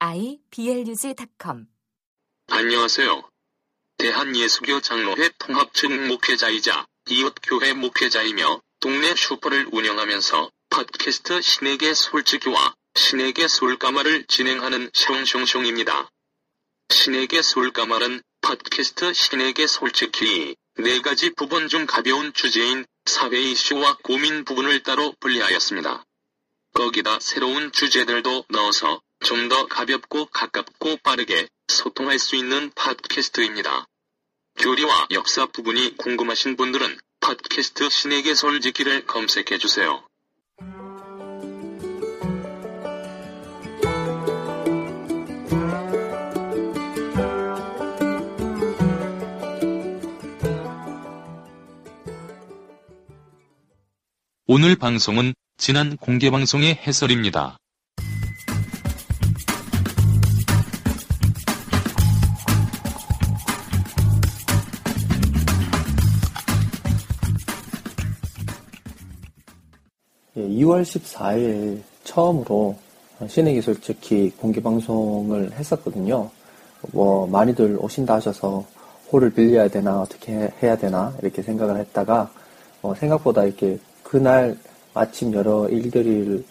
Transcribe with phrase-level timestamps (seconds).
[0.00, 1.66] iblog.com
[2.46, 3.28] 안녕하세요.
[3.96, 14.88] 대한예수교 장로회 통합측 목회자이자 이웃교회 목회자이며 동네 슈퍼를 운영하면서 팟캐스트 신에게 솔직히와 신에게 솔까말을 진행하는
[14.90, 16.08] 숑숑숑입니다.
[16.90, 24.84] 신에게 솔까말은 팟캐스트 신에게 솔직히 네 가지 부분 중 가벼운 주제인 사회 이슈와 고민 부분을
[24.84, 26.04] 따로 분리하였습니다.
[26.74, 33.86] 거기다 새로운 주제들도 넣어서 좀 더 가볍고 가깝고 빠르게 소통할 수 있는 팟캐스트입니다.
[34.58, 40.04] 교리와 역사 부분이 궁금하신 분들은 팟캐스트 신에게 솔직히를 검색해 주세요.
[54.46, 57.58] 오늘 방송은 지난 공개 방송의 해설입니다.
[70.58, 72.76] 2월 14일 처음으로
[73.26, 76.30] 신의 솔직히 공개 방송을 했었거든요.
[76.92, 78.64] 뭐 많이들 오신다 하셔서
[79.12, 82.30] 홀을 빌려야 되나 어떻게 해야 되나 이렇게 생각을 했다가
[82.82, 84.56] 어, 생각보다 이렇게 그날
[84.94, 86.44] 마침 여러 일들이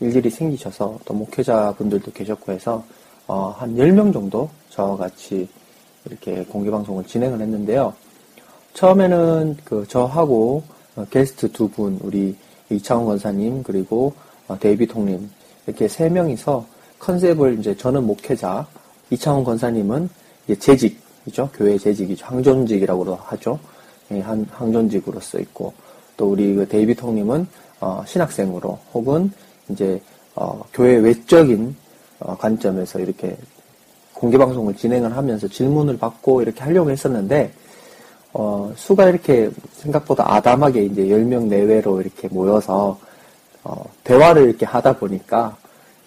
[0.00, 2.84] 일들이 생기셔서 또 목회자분들도 계셨고 해서
[3.26, 5.48] 어, 한 10명 정도 저와 같이
[6.06, 7.92] 이렇게 공개 방송을 진행을 했는데요.
[8.72, 10.62] 처음에는 그 저하고
[10.96, 12.36] 어, 게스트 두 분 우리
[12.70, 14.12] 이창훈 권사님 그리고
[14.48, 15.30] 어, 데이비 통님
[15.66, 16.66] 이렇게 세 명이서
[16.98, 18.66] 컨셉을 이제 저는 목회자
[19.10, 20.08] 이창훈 권사님은
[20.58, 21.50] 재직이죠.
[21.54, 22.26] 교회 재직이죠.
[22.26, 23.58] 항존직이라고 하죠.
[24.12, 25.72] 예, 한 항존직으로 써 있고
[26.16, 27.46] 또 우리 그 데이비 통님은
[27.80, 29.32] 어, 신학생으로 혹은
[29.68, 30.00] 이제
[30.34, 31.74] 어, 교회 외적인
[32.20, 33.36] 어, 관점에서 이렇게
[34.12, 37.52] 공개 방송을 진행을 하면서 질문을 받고 이렇게 하려고 했었는데
[38.32, 42.98] 어, 수가 이렇게 생각보다 아담하게 이제 10명 내외로 이렇게 모여서,
[43.64, 45.56] 어, 대화를 이렇게 하다 보니까,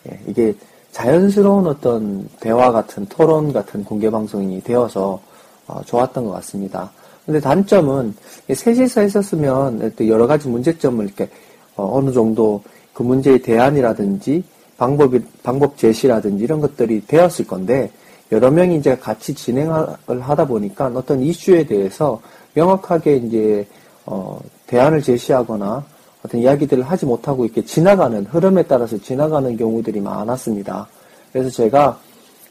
[0.09, 0.53] 예, 이게
[0.91, 5.19] 자연스러운 어떤 대화 같은 토론 같은 공개 방송이 되어서,
[5.67, 6.91] 어, 좋았던 것 같습니다.
[7.25, 8.16] 근데 단점은,
[8.53, 11.29] 셋이서 했었으면 또 여러 가지 문제점을 이렇게,
[11.75, 12.61] 어, 느 정도
[12.94, 14.44] 그 문제의 대안이라든지,
[14.78, 17.91] 방법이, 방법 제시라든지 이런 것들이 되었을 건데,
[18.31, 22.22] 여러 명이 이제 같이 진행을 하다 보니까 어떤 이슈에 대해서
[22.53, 23.67] 명확하게 이제
[24.06, 25.85] 어, 대안을 제시하거나
[26.25, 30.88] 어떤 이야기들을 하지 못하고 이렇게 지나가는 흐름에 따라서 지나가는 경우들이 많았습니다.
[31.31, 32.00] 그래서 제가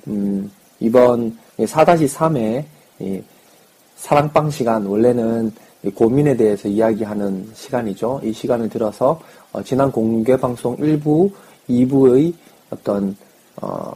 [0.08, 2.64] 음, 이번 4-3회
[3.96, 5.52] 사랑방 시간 원래는
[5.94, 8.20] 고민에 대해서 이야기하는 시간이죠.
[8.22, 9.20] 이 시간을 들어서
[9.52, 11.30] 어, 지난 공개 방송 1부,
[11.68, 12.32] 2부의
[12.70, 13.16] 어떤
[13.60, 13.92] 어,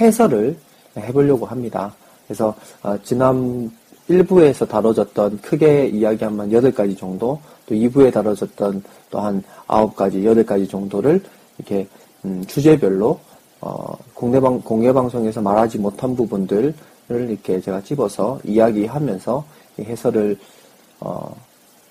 [0.00, 0.56] 해설을
[0.96, 1.94] 해보려고 합니다.
[2.26, 3.70] 그래서 어, 지난
[4.08, 11.22] 1부에서 다뤄졌던 크게 이야기한 한 8가지 정도, 또 2부에 다뤄졌던 또 한 9가지, 8가지 정도를
[11.58, 11.86] 이렇게
[12.24, 13.20] 음, 주제별로
[13.60, 16.74] 어, 공개방, 공개방송에서 말하지 못한 부분들을
[17.08, 19.44] 이렇게 제가 집어서 이야기하면서
[19.80, 20.36] 해설을
[21.00, 21.34] 어,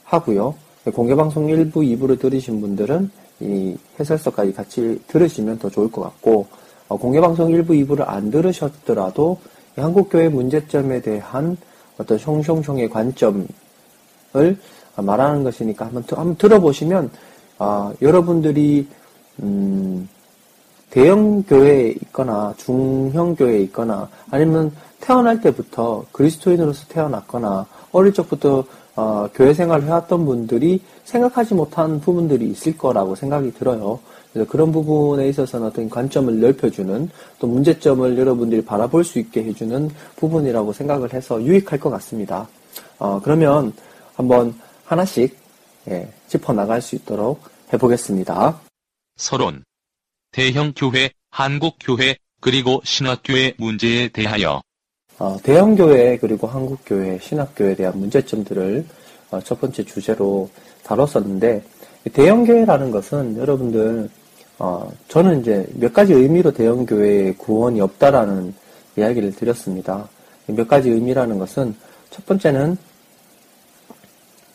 [0.03, 0.53] 하고요.
[0.94, 6.60] 공개방송 1부, 2부를 들으신 분들은 이 해설서까지 같이 들으시면 더 좋을 것 같고 어,
[6.97, 9.38] 공개방송 1부, 2부를 안 들으셨더라도
[9.75, 11.57] 한국교회 문제점에 대한
[11.97, 13.47] 어떤 숑숑숑의 관점을
[14.97, 17.12] 말하는 것이니까 한번, 한번 들어보시면
[17.59, 18.88] 어, 여러분들이
[19.44, 20.09] 음,
[20.90, 28.65] 대형 교회에 있거나 중형 교회에 있거나 아니면 태어날 때부터 그리스도인으로서 태어났거나 어릴 적부터
[28.95, 34.00] 어, 교회 생활을 해왔던 분들이 생각하지 못한 부분들이 있을 거라고 생각이 들어요.
[34.33, 40.72] 그래서 그런 부분에 있어서는 어떤 관점을 넓혀주는 또 문제점을 여러분들이 바라볼 수 있게 해주는 부분이라고
[40.74, 42.48] 생각을 해서 유익할 것 같습니다.
[42.98, 43.74] 어, 그러면
[44.16, 44.54] 한번
[44.86, 45.38] 하나씩
[45.89, 47.42] 예, 짚어 나갈 수 있도록
[47.74, 48.62] 해보겠습니다.
[49.18, 49.63] 서론
[50.31, 54.62] 대형 교회, 한국 교회, 그리고 신학교회 문제에 대하여
[55.19, 58.86] 어, 대형 교회 그리고 한국 교회, 신학교회에 대한 문제점들을
[59.31, 60.50] 어, 첫 번째 주제로
[60.84, 61.63] 다뤘었는데
[62.13, 64.10] 대형 교회라는 것은 여러분들
[64.63, 68.54] 어, 저는 이제 몇 가지 의미로 대형 교회에 구원이 없다라는
[68.96, 70.08] 이야기를 드렸습니다.
[70.46, 71.75] 몇 가지 의미라는 것은
[72.12, 72.78] 첫 번째는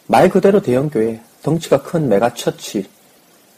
[0.07, 2.89] 말 그대로 대형 교회, 덩치가 큰 megachurch,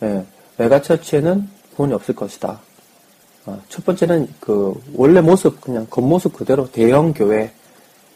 [0.05, 0.25] 예,
[0.57, 1.47] megachurch에는
[1.77, 2.59] 구원이 없을 것이다.
[3.45, 7.51] 어, 첫 번째는 그 원래 모습 그냥 겉모습 그대로 대형 교회의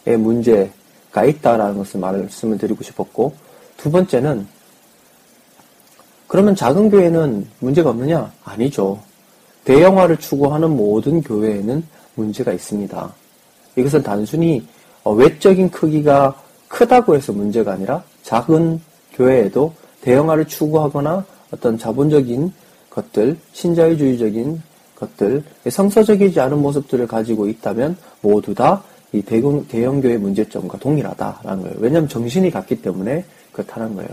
[0.06, 3.34] 문제가 있다라는 것을 말씀을 드리고 싶었고
[3.76, 4.46] 두 번째는
[6.32, 8.32] 그러면 작은 교회는 문제가 없느냐?
[8.42, 8.98] 아니죠.
[9.64, 11.84] 대형화를 추구하는 모든 교회에는
[12.14, 13.12] 문제가 있습니다.
[13.76, 14.66] 이것은 단순히
[15.04, 16.34] 어, 외적인 크기가
[16.68, 18.80] 크다고 해서 문제가 아니라 작은
[19.12, 22.50] 교회에도 대형화를 추구하거나 어떤 자본적인
[22.88, 24.62] 것들, 신자유주의적인
[24.96, 28.82] 것들, 성서적이지 않은 모습들을 가지고 있다면 모두 다
[29.12, 31.76] 이 대형, 대형교회 문제점과 동일하다라는 거예요.
[31.80, 34.08] 왜냐하면 정신이 같기 때문에 그렇다는 거예요.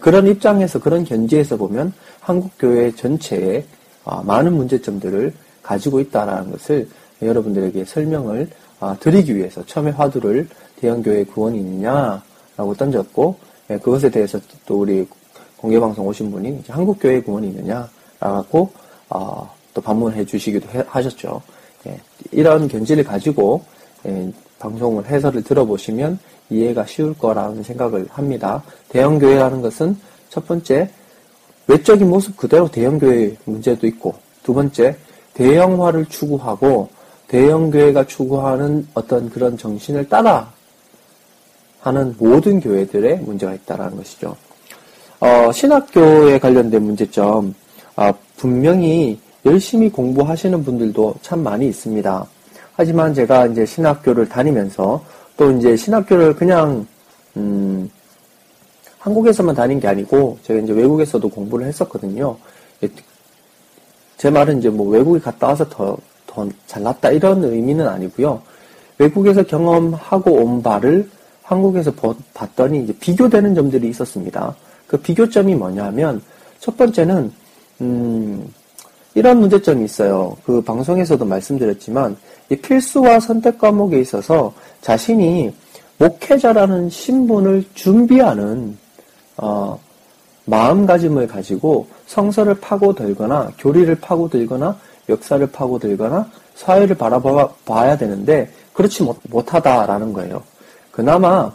[0.00, 3.64] 그런 입장에서, 그런 견지에서 보면 한국 교회 전체에
[4.04, 5.32] 아, 많은 문제점들을
[5.62, 6.88] 가지고 있다라는 것을
[7.22, 8.48] 여러분들에게 설명을
[8.80, 10.48] 아, 드리기 위해서 처음에 화두를
[10.80, 13.38] 대형교회 구원이 있느냐라고 던졌고
[13.70, 15.06] 예, 그것에 대해서 또 우리
[15.56, 18.70] 공개방송 오신 분이 한국교회 구원이 있느냐라고
[19.08, 21.40] 어, 또 반문해 주시기도 해, 하셨죠.
[21.86, 21.98] 예,
[22.30, 23.64] 이런 견지를 가지고
[24.06, 26.18] 예, 방송을 해설을 들어보시면
[26.50, 28.62] 이해가 쉬울 거라는 생각을 합니다.
[28.88, 29.96] 대형 교회라는 것은
[30.28, 30.90] 첫 번째
[31.66, 34.96] 외적인 모습 그대로 대형 교회 문제도 있고 두 번째
[35.34, 36.88] 대형화를 추구하고
[37.28, 40.52] 대형 교회가 추구하는 어떤 그런 정신을 따라
[41.80, 44.36] 하는 모든 교회들의 문제가 있다라는 것이죠.
[45.20, 47.54] 어, 신학교에 관련된 문제점,
[47.96, 52.26] 어, 분명히 열심히 공부하시는 분들도 참 많이 있습니다.
[52.76, 55.04] 하지만 제가 이제 신학교를 다니면서
[55.36, 56.86] 또 이제 신학교를 그냥,
[57.36, 57.90] 음,
[58.98, 62.38] 한국에서만 다닌 게 아니고 제가 이제 외국에서도 공부를 했었거든요.
[62.82, 62.88] 예,
[64.16, 68.40] 제 말은 이제 뭐 외국에 갔다 와서 더, 더 잘났다 이런 의미는 아니고요.
[68.96, 71.10] 외국에서 경험하고 온 바를
[71.42, 71.92] 한국에서
[72.32, 74.56] 봤더니 이제 비교되는 점들이 있었습니다.
[74.86, 76.22] 그 비교점이 뭐냐면
[76.58, 77.30] 첫 번째는
[77.82, 78.48] 음,
[79.14, 80.36] 이런 문제점이 있어요.
[80.44, 82.16] 그 방송에서도 말씀드렸지만
[82.50, 85.54] 이 필수와 선택 과목에 있어서 자신이
[85.98, 88.76] 목회자라는 신분을 준비하는
[89.36, 89.78] 어,
[90.46, 94.78] 마음가짐을 가지고 성서를 파고들거나 교리를 파고들거나
[95.08, 100.42] 역사를 파고들거나 사회를 바라봐야 되는데 그렇지 못, 못하다라는 거예요.
[100.90, 101.52] 그나마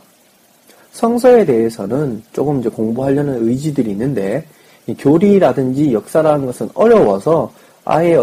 [0.91, 4.45] 성서에 대해서는 조금 이제 공부하려는 의지들이 있는데
[4.95, 7.51] 교리라든지 역사라는 것은 어려워서
[7.85, 8.17] 아예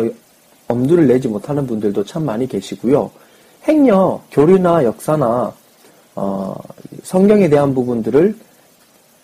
[0.69, 3.11] 엄두를 내지 못하는 분들도 참 많이 계시고요.
[3.69, 5.53] 행여 교리나 역사나
[6.15, 6.55] 어,
[7.03, 8.35] 성경에 대한 부분들을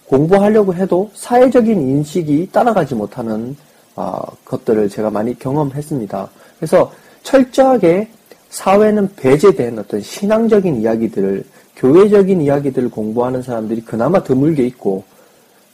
[0.06, 3.56] 공부하려고 해도 사회적인 인식이 따라가지 못하는
[3.96, 6.28] 어, 것들을 제가 많이 경험했습니다.
[6.58, 6.92] 그래서
[7.22, 8.08] 철저하게
[8.50, 11.44] 사회는 배제된 어떤 신앙적인 이야기들을
[11.76, 15.04] 교회적인 이야기들을 공부하는 사람들이 그나마 드물게 있고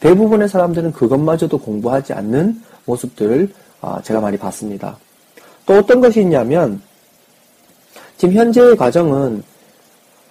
[0.01, 4.97] 대부분의 사람들은 그것마저도 공부하지 않는 모습들을 아, 제가 많이 봤습니다.
[5.67, 6.81] 또 어떤 것이 있냐면
[8.17, 9.43] 지금 현재의 과정은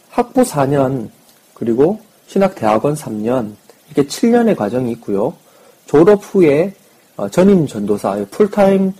[0.09, 1.09] 학부 4년
[1.53, 3.53] 그리고 신학대학원 3년
[3.89, 5.33] 이렇게 7년의 과정이 있고요.
[5.85, 6.73] 졸업 후에
[7.15, 8.93] 어, 전임 전도사, 풀타임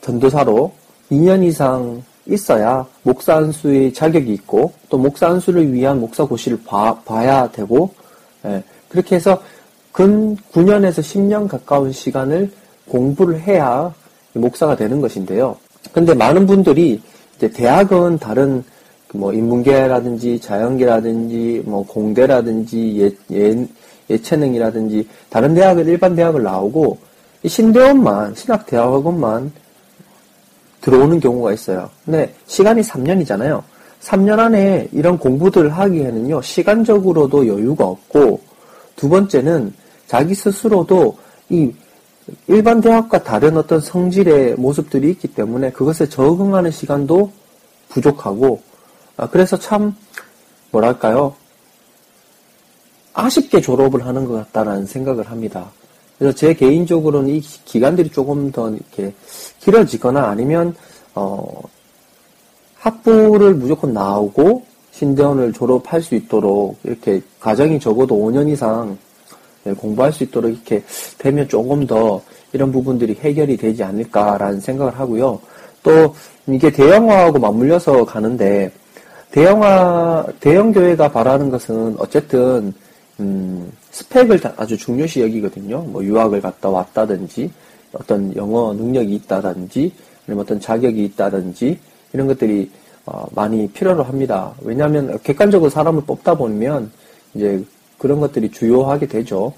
[0.00, 0.72] 전도사로
[1.10, 7.50] 2년 이상 있어야 목사 안수의 자격이 있고 또 목사 안수를 위한 목사 고시를 봐, 야
[7.50, 7.92] 되고
[8.44, 9.40] 예, 그렇게 해서
[9.92, 12.50] 근 9년에서 10년 가까운 시간을
[12.88, 13.92] 공부를 해야
[14.32, 15.56] 목사가 되는 것인데요.
[15.92, 17.00] 근데 많은 분들이
[17.36, 18.64] 이제 대학은 다른
[19.08, 23.66] 그뭐 인문계라든지 자연계라든지 뭐 공대라든지 예, 예,
[24.08, 26.98] 예체능이라든지 다른 대학을 일반 대학을 나오고
[27.46, 29.52] 신대원만 신학대학원만
[30.80, 31.90] 들어오는 경우가 있어요.
[32.04, 33.62] 근데 시간이 3년이잖아요.
[34.02, 38.40] 3년 안에 이런 공부들을 하기에는요, 시간적으로도 여유가 없고,
[38.96, 39.72] 두 번째는
[40.12, 41.16] 자기 스스로도
[41.48, 41.72] 이
[42.46, 47.32] 일반 대학과 다른 어떤 성질의 모습들이 있기 때문에 그것에 적응하는 시간도
[47.88, 48.60] 부족하고,
[49.16, 49.96] 아, 그래서 참,
[50.70, 51.34] 뭐랄까요,
[53.14, 55.70] 아쉽게 졸업을 하는 것 같다라는 생각을 합니다.
[56.18, 59.14] 그래서 제 개인적으로는 이 기간들이 조금 더 이렇게
[59.60, 60.76] 길어지거나 아니면
[61.14, 61.62] 어
[62.74, 69.11] 학부를 무조건 나오고 신대원을 졸업할 수 있도록 이렇게 과정이 적어도 5년 이상 네,
[69.78, 70.82] 공부할 수 있도록 이렇게
[71.18, 75.40] 되면 조금 더 이런 부분들이 해결이 되지 않을까라는 생각을 하고요.
[75.82, 76.14] 또
[76.46, 78.70] 이게 대형화하고 맞물려서 가는데
[79.30, 82.72] 대형화 대형 교회가 바라는 것은 어쨌든
[83.20, 85.80] 음, 스펙을 아주 중요시 여기거든요.
[85.82, 87.50] 뭐 유학을 갔다 왔다든지
[87.92, 89.92] 어떤 영어 능력이 있다든지
[90.26, 91.78] 아니면 어떤 자격이 있다든지
[92.12, 92.70] 이런 것들이
[93.04, 94.52] 어, 많이 필요로 합니다.
[94.60, 96.90] 왜냐하면 객관적으로 사람을 뽑다 보면
[97.34, 97.62] 이제
[98.02, 99.52] 그런 것들이 주요하게 되죠.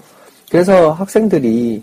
[0.51, 1.81] 그래서 학생들이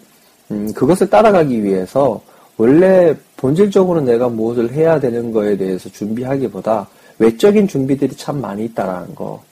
[0.52, 2.22] 음, 그것을 따라가기 위해서
[2.56, 6.88] 원래 본질적으로 내가 무엇을 해야 되는 거에 대해서 준비하기보다
[7.18, 9.42] 외적인 준비들이 참 많이 있다라는 거.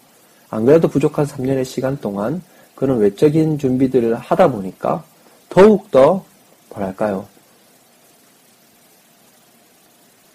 [0.50, 2.40] 안 그래도 부족한 3년의 시간 동안
[2.76, 5.02] 그런 외적인 준비들을 하다 보니까
[5.48, 6.24] 더욱더
[6.68, 7.26] 뭐랄까요.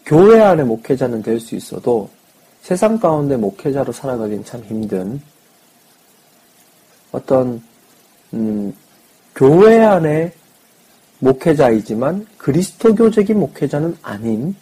[0.05, 2.10] 교회 안에 목회자는 될 수 있어도
[2.62, 5.22] 세상 가운데 목회자로 살아가긴 참 힘든
[7.15, 7.62] 어떤
[8.34, 8.74] 음,
[9.34, 10.34] 교회 안에
[11.19, 14.55] 목회자이지만 그리스도교적인 목회자는 아닌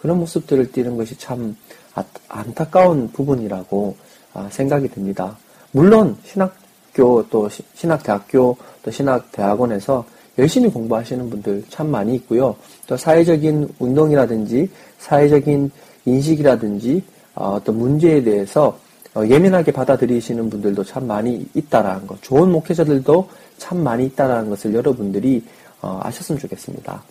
[0.00, 1.54] 그런 모습들을 띠는 것이 참
[1.94, 3.94] 아, 안타까운 부분이라고
[4.32, 5.36] 아, 생각이 듭니다.
[5.72, 10.04] 물론 신학교 또 신학대학교 또 신학대학원에서
[10.38, 12.56] 열심히 공부하시는 분들 참 많이 있고요.
[12.86, 15.70] 또 사회적인 운동이라든지 사회적인
[16.06, 17.02] 인식이라든지
[17.34, 18.87] 어, 어떤 문제에 대해서 어,
[19.26, 25.42] 예민하게 받아들이시는 분들도 참 많이 있다라는 것, 좋은 목회자들도 참 많이 있다라는 것을 여러분들이
[25.80, 27.02] 어, 아셨으면 좋겠습니다.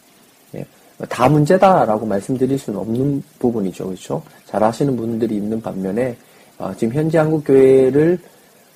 [0.56, 0.66] 예.
[1.10, 4.24] 다 문제다라고 말씀드릴 수는 없는 부분이죠, 그렇죠?
[4.46, 6.18] 잘 아시는 분들이 있는 반면에
[6.58, 8.20] 어, 지금 현재 한국 교회를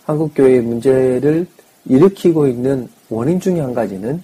[0.06, 1.48] 한국 교회의 문제를
[1.86, 4.22] 일으키고 있는 원인 중에 한 가지는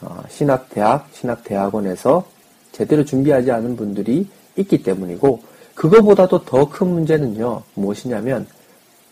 [0.00, 2.24] 어, 신학대학, 신학대학원에서
[2.72, 4.26] 제대로 준비하지 않은 분들이
[4.56, 5.40] 있기 때문이고
[5.78, 8.46] 그거보다도 더 큰 문제는요 무엇이냐면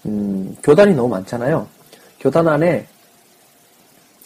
[0.04, 1.66] 음, 교단이 너무 많잖아요.
[2.18, 2.87] 교단 안에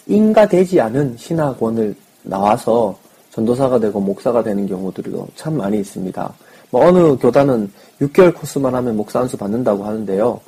[0.06, 2.98] 인가되지 않은 신학원을 나와서
[3.32, 6.34] 전도사가 되고 목사가 되는 경우들이 참 많이 있습니다.
[6.70, 7.70] 뭐 어느 교단은
[8.00, 10.40] 6개월 코스만 하면 목사 안수 받는다고 하는데요.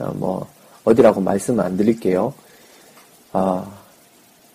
[0.00, 0.46] 어, 뭐
[0.84, 2.34] 어디라고 말씀을 안 드릴게요.
[3.32, 3.64] 아,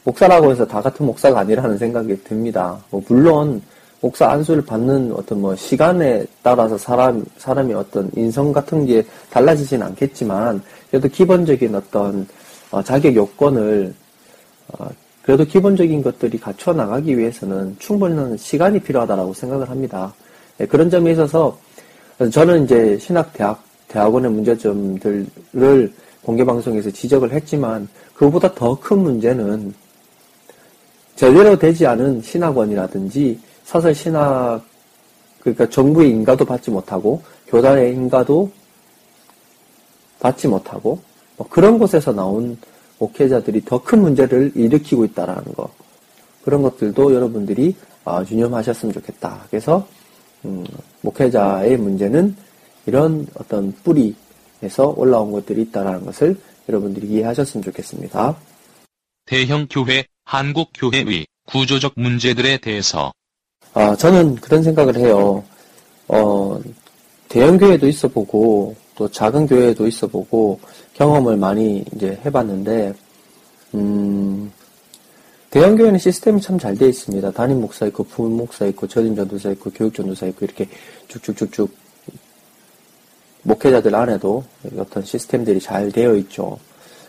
[0.03, 2.77] 목사라고 해서 다 같은 목사가 아니라는 생각이 듭니다.
[2.89, 3.61] 뭐 물론
[4.03, 10.62] 목사 안수를 받는 어떤 뭐 시간에 따라서 사람 사람이 어떤 인성 같은 게 달라지진 않겠지만
[10.89, 12.27] 그래도 기본적인 어떤
[12.69, 13.93] 어, 자격 요건을
[14.74, 14.89] 어,
[15.22, 20.13] 그래도 기본적인 것들이 갖춰 나가기 위해서는 충분한 시간이 필요하다라고 생각을 합니다.
[20.57, 21.57] 네, 그런 점에 있어서
[22.29, 29.74] 저는 이제 신학대학 대학원의 문제점들을 공개 방송에서 지적을 했지만 그보다 더 큰 문제는
[31.15, 34.63] 제대로 되지 않은 신학원이라든지 사설 신학
[35.39, 38.51] 그러니까 정부의 인가도 받지 못하고 교단의 인가도
[40.20, 41.01] 받지 못하고
[41.38, 42.58] 뭐 그런 곳에서 나온
[43.00, 45.70] 목회자들이 더 큰 문제를 일으키고 있다라는 거
[46.43, 49.46] 그런 것들도 여러분들이 아, 유념하셨으면 좋겠다.
[49.50, 49.88] 그래서
[50.46, 50.65] 음,
[51.01, 52.36] 목회자의 문제는
[52.86, 58.36] 이런 어떤 뿌리에서 올라온 것들이 있다라는 것을 여러분들이 이해하셨으면 좋겠습니다.
[59.25, 63.13] 대형 교회, 한국 교회의 구조적 문제들에 대해서
[63.74, 65.44] 아, 저는 그런 생각을 해요.
[66.08, 66.60] 어,
[67.27, 70.60] 대형 교회도 있어 보고, 또 작은 교회도 있어 보고,
[70.94, 72.94] 경험을 많이 이제 해봤는데,
[73.74, 74.51] 음,
[75.50, 77.32] 대형 교회는 시스템이 참 잘 되어 있습니다.
[77.32, 80.68] 담임 목사 있고, 부문 목사 있고, 전임 전도사 있고, 교육 전도사 있고, 이렇게
[81.08, 81.72] 쭉쭉쭉쭉,
[83.44, 84.44] 목회자들 안에도
[84.77, 86.58] 어떤 시스템들이 잘 되어 있죠.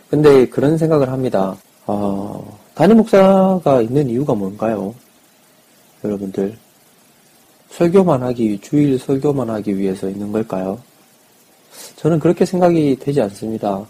[0.09, 1.55] 근데 그런 생각을 합니다.
[1.87, 4.93] 어, 담임 목사가 있는 이유가 뭔가요?
[6.05, 6.55] 여러분들
[7.71, 10.79] 설교만 하기 주일 설교만 하기 위해서 있는 걸까요?
[11.97, 13.85] 저는 그렇게 생각이 되지 않습니다.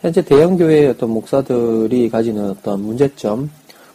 [0.00, 3.50] 현재 대형 교회의 어떤 목사들이 가지는 어떤 문제점,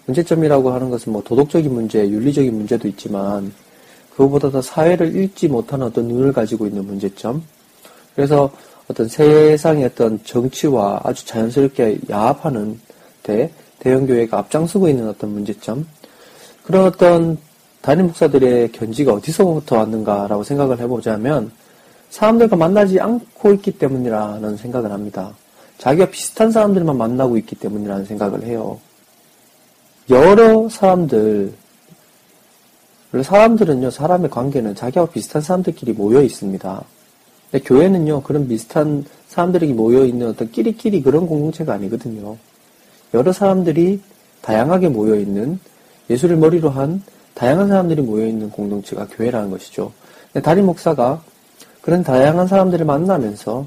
[0.08, 3.54] 문제점이라고 하는 것은 뭐 도덕적인 문제, 윤리적인 문제도 있지만
[4.12, 7.42] 그것보다 더 사회를 읽지 못하는 어떤 눈을 가지고 있는 문제점.
[8.16, 8.52] 그래서
[8.90, 12.80] 어떤 세상의 어떤 정치와 아주 자연스럽게 야합하는
[13.24, 15.88] 데 대형 교회가 앞장서고 있는 어떤 문제점.
[16.64, 17.38] 그런 어떤
[17.82, 21.52] 담임 목사들의 견지가 어디서부터 왔는가라고 생각을 해보자면
[22.10, 25.34] 사람들과 만나지 않고 있기 때문이라는 생각을 합니다.
[25.78, 28.80] 자기가 비슷한 사람들만 만나고 있기 때문이라는 생각을 해요.
[30.10, 31.54] 여러 사람들,
[33.24, 36.84] 사람들은요, 사람의 관계는 자기와 비슷한 사람들끼리 모여 있습니다.
[37.52, 42.38] 근데 교회는요, 그런 비슷한 사람들이 모여 있는 어떤 끼리끼리 그런 공동체가 아니거든요.
[43.14, 44.02] 여러 사람들이
[44.42, 45.60] 다양하게 모여 있는
[46.10, 47.04] 예수를 머리로 한
[47.40, 49.94] 다양한 사람들이 모여있는 공동체가 교회라는 것이죠.
[50.44, 51.24] 다림 목사가
[51.80, 53.66] 그런 다양한 사람들을 만나면서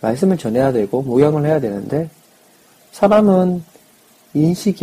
[0.00, 2.08] 말씀을 전해야 되고 모양을 해야 되는데
[2.92, 3.64] 사람은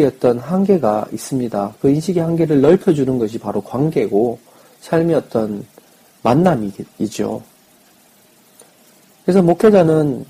[0.05, 1.75] 어떤 한계가 있습니다.
[1.79, 4.39] 그 인식의 한계를 넓혀주는 것이 바로 관계고
[4.81, 5.65] 삶의 어떤
[6.23, 7.41] 만남이죠.
[9.23, 10.25] 그래서 목회자는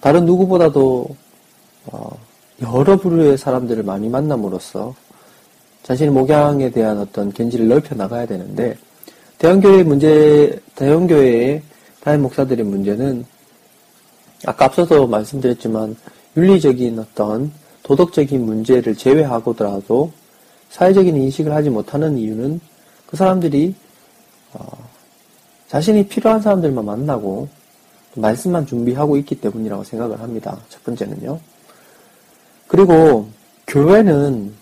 [0.00, 1.16] 다른 누구보다도
[1.86, 2.18] 어,
[2.60, 4.94] 여러 부류의 사람들을 많이 만남으로써
[5.84, 8.76] 자신의 목양에 대한 어떤 견지를 넓혀 나가야 되는데
[9.38, 11.62] 대형교회 문제, 대형교회의
[12.00, 13.24] 다른 목사들의 문제는
[14.46, 15.96] 아까 앞서도 말씀드렸지만
[16.36, 20.10] 윤리적인 어떤 도덕적인 문제를 제외하고더라도
[20.70, 22.60] 사회적인 인식을 하지 못하는 이유는
[23.06, 23.74] 그 사람들이
[24.54, 24.66] 어,
[25.68, 27.48] 자신이 필요한 사람들만 만나고
[28.16, 30.58] 말씀만 준비하고 있기 때문이라고 생각을 합니다.
[30.68, 31.38] 첫 번째는요.
[32.68, 33.28] 그리고
[33.66, 34.54] 교회는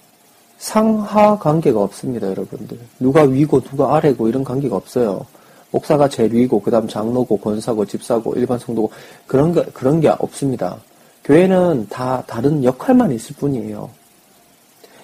[0.63, 2.79] 상하 관계가 없습니다, 여러분들.
[3.01, 5.27] 누가 위고 누가 아래고 이런 관계가 없어요.
[5.73, 8.93] 목사가 제일 위고 그다음 장로고 권사고 집사고 일반 성도고
[9.27, 10.77] 그런 게 그런 게 없습니다.
[11.25, 13.91] 교회는 다 다른 역할만 있을 뿐이에요.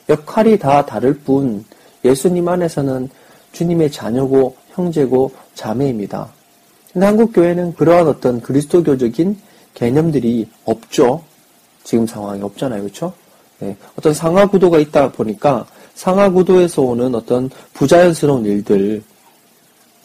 [0.09, 1.65] 역할이 다 다를 뿐
[2.05, 3.09] 예수님 안에서는
[3.51, 6.29] 주님의 자녀고 형제고 자매입니다.
[6.93, 9.37] 근데 한국 교회는 그러한 어떤 그리스도교적인
[9.75, 11.25] 개념들이 없죠.
[11.83, 12.83] 지금 상황이 없잖아요.
[12.83, 13.13] 그렇죠?
[13.61, 13.77] 네.
[13.97, 19.03] 어떤 상하 구도가 있다 보니까 상하 구도에서 오는 어떤 부자연스러운 일들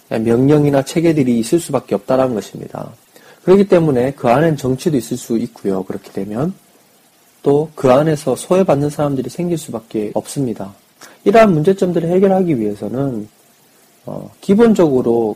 [0.09, 2.91] 명령이나 체계들이 있을 수밖에 없다라는 것입니다.
[3.43, 5.83] 그렇기 때문에 그 안엔 정치도 있을 수 있고요.
[5.83, 6.53] 그렇게 되면
[7.43, 10.73] 또 그 안에서 소외받는 사람들이 생길 수밖에 없습니다.
[11.25, 13.27] 이러한 문제점들을 해결하기 위해서는
[14.05, 15.35] 어, 기본적으로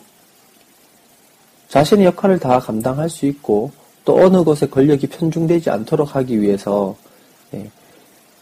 [1.67, 3.71] 자신의 역할을 다 감당할 수 있고
[4.05, 6.95] 또 어느 곳에 권력이 편중되지 않도록 하기 위해서
[7.53, 7.69] 예,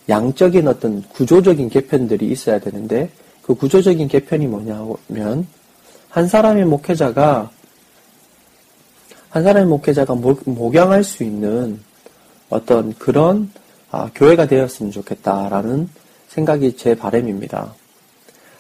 [0.09, 3.09] 양적인 어떤 구조적인 개편들이 있어야 되는데
[3.41, 5.47] 그 구조적인 개편이 뭐냐면
[6.09, 7.50] 한 사람의 목회자가
[9.29, 11.79] 한 사람의 목회자가 목 양할 수 있는
[12.50, 13.51] 어떤 그런
[13.91, 15.89] 아, 교회가 되었으면 좋겠다라는
[16.29, 17.74] 생각이 제 바람입니다.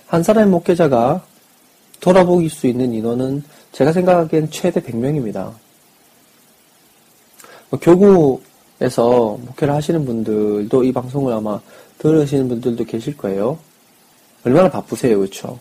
[0.07, 1.25] 한 사람의 목회자가
[1.99, 5.53] 돌아보길 수 있는 인원은 제가 생각하기엔 최대 100명입니다.
[7.69, 8.41] 뭐 교구
[8.81, 11.59] 에서 목회를 하시는 분들도 이 방송을 아마
[11.97, 13.57] 들으시는 분들도 계실 거예요.
[14.43, 15.57] 얼마나 바쁘세요, 그렇죠?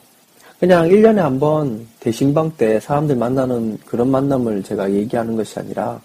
[0.59, 6.01] 그냥 1년에 한 번 대신방 때 사람들 만나는 그런 만남을 제가 얘기하는 것이 아니라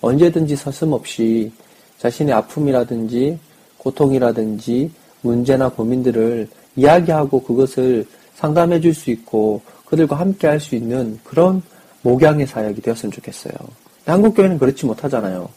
[0.00, 1.52] 언제든지 서슴없이
[1.98, 3.38] 자신의 아픔이라든지
[3.78, 4.90] 고통이라든지
[5.22, 11.62] 문제나 고민들을 이야기하고 그것을 상담해 줄 수 있고 그들과 함께 할 수 있는 그런
[12.02, 13.52] 목양의 사역이 되었으면 좋겠어요.
[14.06, 15.48] 한국 교회는 그렇지 못하잖아요.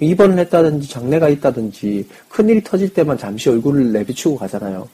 [0.00, 4.86] 입원을 했다든지 장례가 있다든지 큰일이 터질 때만 잠시 얼굴을 내비치고 가잖아요.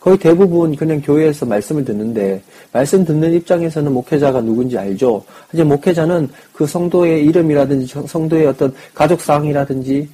[0.00, 2.40] 거의 대부분 그냥 교회에서 말씀을 듣는데
[2.72, 5.24] 말씀 듣는 입장에서는 목회자가 누군지 알죠.
[5.48, 10.08] 하지만 목회자는 그 성도의 이름이라든지 성도의 어떤 가족 상이라든지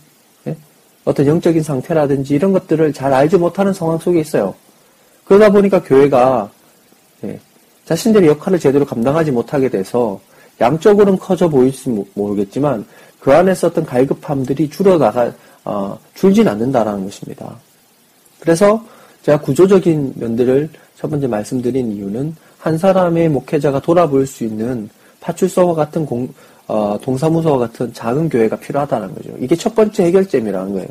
[0.47, 0.57] 예?
[1.05, 4.55] 어떤 영적인 상태라든지 이런 것들을 잘 알지 못하는 상황 속에 있어요.
[5.25, 6.51] 그러다 보니까 교회가
[7.25, 7.39] 예,
[7.85, 10.19] 자신들의 역할을 제대로 감당하지 못하게 돼서
[10.61, 12.85] 양쪽으로는 커져 보일지 모르겠지만
[13.23, 15.33] 그 안에서 어떤 갈급함들이 줄어나가
[15.65, 17.57] 어, 줄진 않는다라는 것입니다.
[18.41, 18.85] 그래서
[19.23, 26.05] 제가 구조적인 면들을 첫 번째 말씀드린 이유는 한 사람의 목회자가 돌아볼 수 있는 파출소와 같은
[26.05, 26.35] 공,
[26.67, 29.31] 어, 동사무소와 같은 작은 교회가 필요하다는 거죠.
[29.39, 30.89] 이게 첫 번째 해결점이라는 거예요.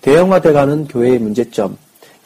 [0.00, 1.76] 대형화돼가는 교회의 문제점,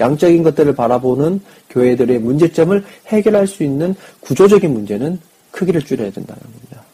[0.00, 6.89] 양적인 것들을 바라보는 교회들의 문제점을 해결할 수 있는 구조적인 문제는 크기를 줄여야 된다는 겁니다.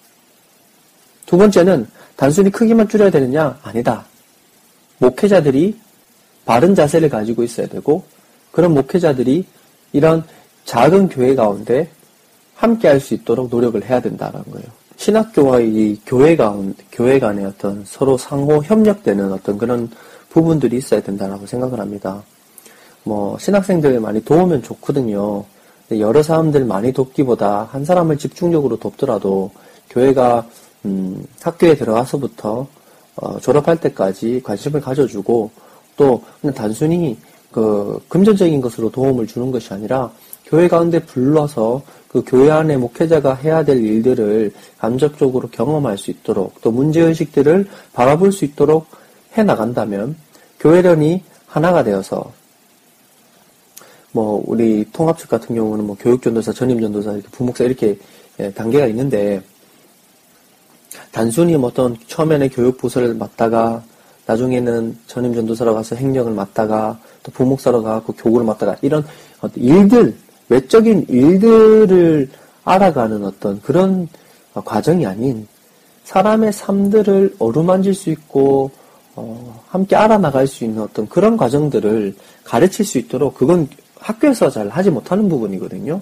[1.26, 1.86] 두 번째는
[2.16, 3.58] 단순히 크기만 줄여야 되느냐?
[3.62, 4.04] 아니다.
[4.98, 5.78] 목회자들이
[6.44, 8.04] 바른 자세를 가지고 있어야 되고
[8.52, 9.44] 그런 목회자들이
[9.92, 10.24] 이런
[10.64, 11.88] 작은 교회 가운데
[12.54, 14.66] 함께 할 수 있도록 노력을 해야 된다는 거예요.
[14.96, 19.90] 신학교와 이 교회 간, 교회 간의 어떤 서로 상호 협력되는 어떤 그런
[20.30, 22.22] 부분들이 있어야 된다라고 생각을 합니다.
[23.04, 25.44] 뭐, 신학생들 많이 도우면 좋거든요.
[25.90, 29.50] 여러 사람들 많이 돕기보다 한 사람을 집중적으로 돕더라도
[29.90, 30.46] 교회가,
[30.84, 32.66] 음, 학교에 들어가서부터,
[33.16, 35.50] 어, 졸업할 때까지 관심을 가져주고
[35.96, 37.16] 또 그냥 단순히
[37.50, 40.10] 그 금전적인 것으로 도움을 주는 것이 아니라
[40.44, 46.70] 교회 가운데 불러서 그 교회 안에 목회자가 해야 될 일들을 감적적으로 경험할 수 있도록 또
[46.70, 48.86] 문제의식들을 바라볼 수 있도록
[49.36, 50.16] 해 나간다면
[50.60, 52.32] 교회련이 하나가 되어서
[54.12, 57.98] 뭐 우리 통합측 같은 경우는 뭐 교육전도사, 전임전도사, 이렇게 부목사 이렇게
[58.38, 59.42] 예, 단계가 있는데
[61.16, 63.82] 단순히 뭐 어떤 처음에는 교육부서를 맡다가
[64.26, 69.02] 나중에는 전임 전도사로 가서 행령을 맡다가 또 부목사로 가고 교구를 맡다가 이런
[69.54, 70.14] 일들
[70.50, 72.28] 외적인 일들을
[72.64, 74.08] 알아가는 어떤 그런
[74.52, 75.48] 과정이 아닌
[76.04, 78.70] 사람의 삶들을 어루만질 수 있고
[79.14, 84.90] 어, 함께 알아나갈 수 있는 어떤 그런 과정들을 가르칠 수 있도록 그건 학교에서 잘 하지
[84.90, 85.98] 못하는 부분이거든요.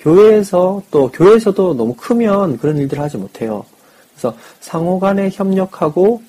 [0.00, 3.64] 교회에서 또 교회에서도 너무 크면 그런 일들을 하지 못해요.
[4.18, 6.22] 그래서 상호 간에 협력하고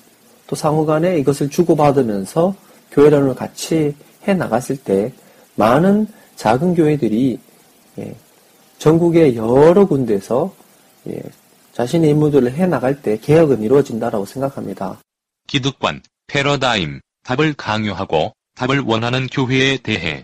[0.46, 2.54] 또 상호 간에 이것을 주고받으면서
[2.92, 3.94] 교회론을 같이
[4.26, 5.12] 해 나갔을 때
[5.56, 7.38] 많은 작은 교회들이
[7.98, 8.14] 예,
[8.78, 10.54] 전국의 여러 군데서
[11.08, 11.20] 예,
[11.72, 14.98] 자신의 임무들을 해 나갈 때 개혁은 이루어진다라고 생각합니다.
[15.46, 20.22] 기득권, 패러다임, 답을 강요하고 답을 원하는 교회에 대해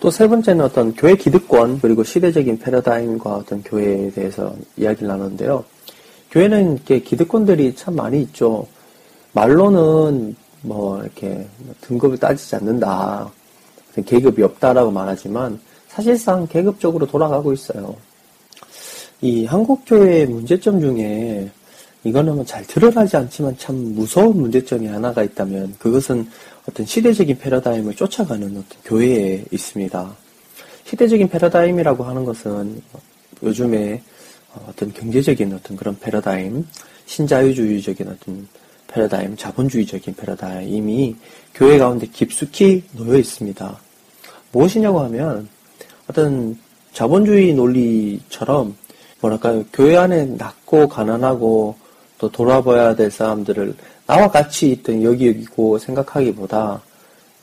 [0.00, 5.64] 또 세 번째는 어떤 교회 기득권 그리고 시대적인 패러다임과 어떤 교회에 대해서 이야기를 나누는데요.
[6.34, 8.66] 교회는 이렇게 기득권들이 참 많이 있죠.
[9.34, 11.46] 말로는 뭐 이렇게
[11.82, 13.30] 등급을 따지지 않는다.
[14.04, 17.94] 계급이 없다라고 말하지만 사실상 계급적으로 돌아가고 있어요.
[19.20, 21.48] 이 한국 교회의 문제점 중에
[22.02, 26.28] 이거는 뭐잘 드러나지 않지만 참 무서운 문제점이 하나가 있다면 그것은
[26.68, 30.16] 어떤 시대적인 패러다임을 쫓아가는 어떤 교회에 있습니다.
[30.84, 32.82] 시대적인 패러다임이라고 하는 것은
[33.44, 34.02] 요즘에
[34.68, 36.66] 어떤 경제적인 어떤 그런 패러다임,
[37.06, 38.48] 신자유주의적인 어떤
[38.88, 41.16] 패러다임, 자본주의적인 패러다임이
[41.54, 43.78] 교회 가운데 깊숙이 놓여 있습니다.
[44.52, 45.48] 무엇이냐고 하면
[46.08, 46.58] 어떤
[46.92, 48.76] 자본주의 논리처럼
[49.20, 51.76] 뭐랄까요 교회 안에 낮고 가난하고
[52.18, 53.74] 또 돌아봐야 될 사람들을
[54.06, 56.82] 나와 같이 있던 여기 여기고 생각하기보다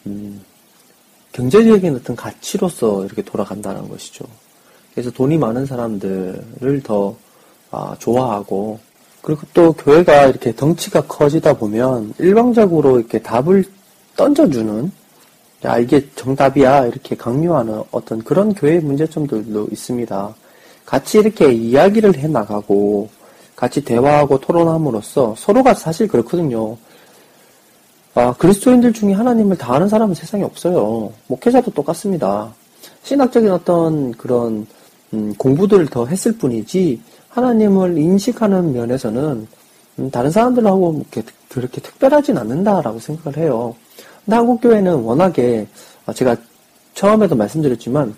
[0.05, 0.41] 음,
[1.31, 4.25] 경제적인 어떤 가치로서 이렇게 돌아간다는 것이죠.
[4.93, 7.15] 그래서 돈이 많은 사람들을 더
[7.71, 8.79] 아, 좋아하고
[9.21, 13.63] 그리고 또 교회가 이렇게 덩치가 커지다 보면 일방적으로 이렇게 답을
[14.17, 14.91] 던져주는
[15.63, 20.35] 야 이게 정답이야 이렇게 강요하는 어떤 그런 교회 문제점들도 있습니다.
[20.85, 23.09] 같이 이렇게 이야기를 해 나가고
[23.55, 26.77] 같이 대화하고 토론함으로써 서로가 사실 그렇거든요.
[28.15, 31.13] 아, 그리스도인들 중에 하나님을 다 아는 사람은 세상에 없어요.
[31.27, 32.53] 목회자도 똑같습니다.
[33.03, 34.65] 신학적인 어떤 그런
[35.13, 39.47] 음, 공부들을 더 했을 뿐이지 하나님을 인식하는 면에서는
[39.99, 43.75] 음, 다른 사람들하고 이렇게, 그렇게 특별하진 않는다라고 생각을 해요.
[44.25, 45.67] 근데 한국 교회는 워낙에
[46.05, 46.35] 아, 제가
[46.93, 48.15] 처음에도 말씀드렸지만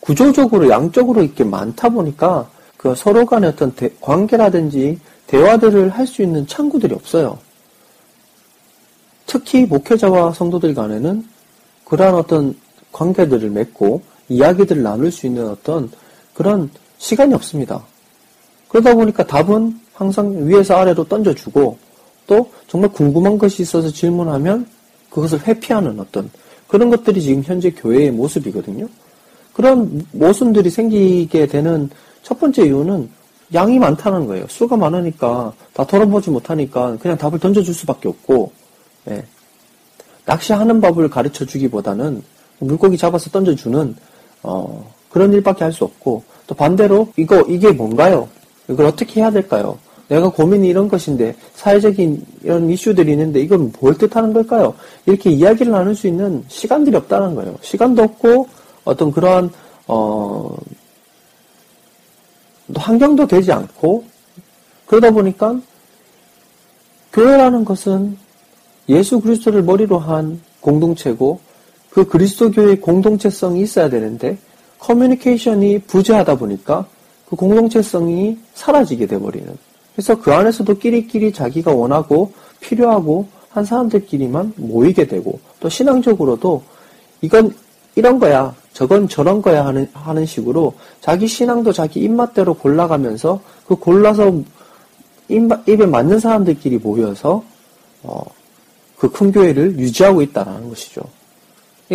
[0.00, 6.46] 구조적으로 양적으로 이렇게 많다 보니까 그 서로 간의 어떤 대, 관계라든지 대화들을 할 수 있는
[6.46, 7.38] 창구들이 없어요.
[9.26, 11.24] 특히 목회자와 성도들 간에는
[11.84, 12.56] 그러한 어떤
[12.90, 15.90] 관계들을 맺고 이야기들을 나눌 수 있는 어떤
[16.32, 17.84] 그런 시간이 없습니다.
[18.68, 21.76] 그러다 보니까 답은 항상 위에서 아래로 던져주고
[22.26, 24.66] 또 정말 궁금한 것이 있어서 질문하면
[25.10, 26.30] 그것을 회피하는 어떤
[26.68, 28.88] 그런 것들이 지금 현재 교회의 모습이거든요.
[29.52, 31.90] 그런 모순들이 생기게 되는
[32.22, 33.10] 첫 번째 이유는
[33.52, 34.46] 양이 많다는 거예요.
[34.48, 38.52] 수가 많으니까 다 털어보지 못하니까 그냥 답을 던져줄 수밖에 없고
[39.10, 39.24] 예.
[40.24, 42.22] 낚시하는 법을 가르쳐 주기보다는
[42.60, 43.96] 물고기 잡아서 던져주는
[44.42, 48.28] 어, 그런 일밖에 할 수 없고 또 반대로 이거 이게 뭔가요?
[48.68, 49.78] 이걸 어떻게 해야 될까요?
[50.08, 54.74] 내가 고민이 이런 것인데 사회적인 이런 이슈들이 있는데 이건 뭘 뜻하는 걸까요?
[55.06, 57.56] 이렇게 이야기를 나눌 수 있는 시간들이 없다는 거예요.
[57.62, 58.48] 시간도 없고
[58.84, 59.50] 어떤 그러한
[59.86, 60.56] 어
[62.74, 64.04] 환경도 되지 않고
[64.86, 65.60] 그러다 보니까
[67.12, 68.16] 교회라는 것은
[68.88, 71.40] 예수 그리스도를 머리로 한 공동체고
[71.90, 74.38] 그 그리스도교의 공동체성이 있어야 되는데
[74.78, 76.86] 커뮤니케이션이 부재하다 보니까
[77.28, 79.56] 그 공동체성이 사라지게 돼버리는.
[79.94, 86.62] 그래서 그 안에서도 끼리끼리 자기가 원하고 필요하고 한 사람들끼리만 모이게 되고 또 신앙적으로도
[87.20, 87.54] 이건
[87.96, 94.32] 이런 거야, 저건 저런 거야 하는, 하는 식으로 자기 신앙도 자기 입맛대로 골라가면서 그 골라서
[95.28, 97.44] 입, 입에 맞는 사람들끼리 모여서
[98.02, 98.24] 어,
[98.96, 101.02] 그 큰 교회를 유지하고 있다는 것이죠.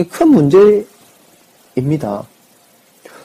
[0.03, 2.27] 큰 문제입니다.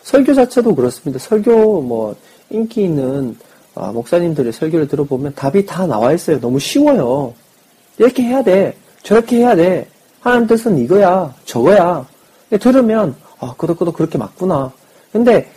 [0.02, 1.18] 설교 자체도 그렇습니다.
[1.18, 2.14] 설교 뭐
[2.50, 3.36] 인기 있는
[3.74, 6.40] 아, 목사님들의 설교를 들어보면 답이 다 나와 있어요.
[6.40, 7.34] 너무 쉬워요.
[7.98, 8.76] 이렇게 해야 돼.
[9.02, 9.88] 저렇게 해야 돼.
[10.20, 11.34] 하나님 뜻은 이거야.
[11.44, 12.06] 저거야.
[12.60, 14.72] 들으면 아, 그것도 그렇게 맞구나.
[15.12, 15.50] 근데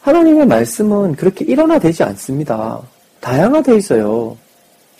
[0.00, 2.80] 하나님의 말씀은 그렇게 일어나되지 않습니다.
[3.20, 4.36] 다양화되어 있어요.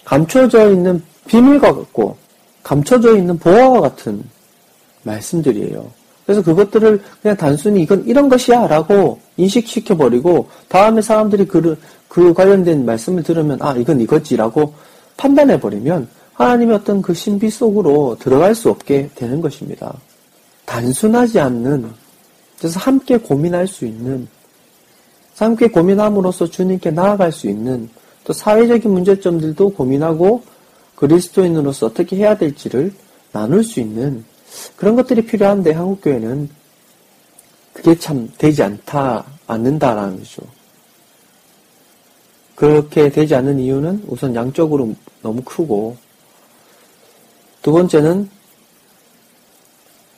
[0.05, 2.17] 감춰져 있는 비밀과 같고
[2.63, 4.23] 감춰져 있는 보화와 같은
[5.03, 5.91] 말씀들이에요.
[6.25, 11.77] 그래서 그것들을 그냥 단순히 이건 이런 것이야 라고 인식시켜버리고 다음에 사람들이 그,
[12.09, 14.75] 그 관련된 말씀을 들으면 아, 이건 이거지라고
[15.17, 19.95] 판단해버리면 하나님의 어떤 그 신비 속으로 들어갈 수 없게 되는 것입니다.
[20.65, 21.91] 단순하지 않는,
[22.59, 24.29] 그래서 함께 고민할 수 있는,
[25.37, 27.91] 함께 고민함으로써 주님께 나아갈 수 있는,
[28.25, 30.43] 또 사회적인 문제점들도 고민하고
[30.95, 32.93] 그리스도인으로서 어떻게 해야 될지를
[33.33, 34.25] 나눌 수 있는
[34.77, 36.49] 그런 것들이 필요한데 한국 교회는
[37.73, 40.43] 그게 참 되지 않다, 않는다라는 거죠.
[42.55, 45.97] 그렇게 되지 않는 이유는 우선 양적으로 너무 크고,
[47.63, 48.29] 두 번째는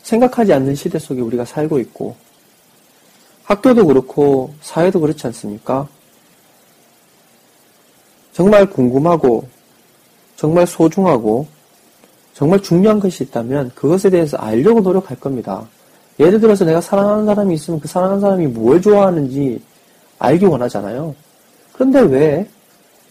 [0.02, 2.16] 생각하지 않는 시대 속에 우리가 살고 있고,
[3.44, 5.86] 학교도 그렇고, 사회도 그렇지 않습니까?
[8.32, 9.48] 정말 궁금하고,
[10.34, 11.46] 정말 소중하고,
[12.34, 15.66] 정말 중요한 것이 있다면 그것에 대해서 알려고 노력할 겁니다.
[16.18, 19.60] 예를 들어서 내가 사랑하는 사람이 있으면 그 사랑하는 사람이 뭘 좋아하는지
[20.18, 21.14] 알기 원하잖아요.
[21.72, 22.48] 그런데 왜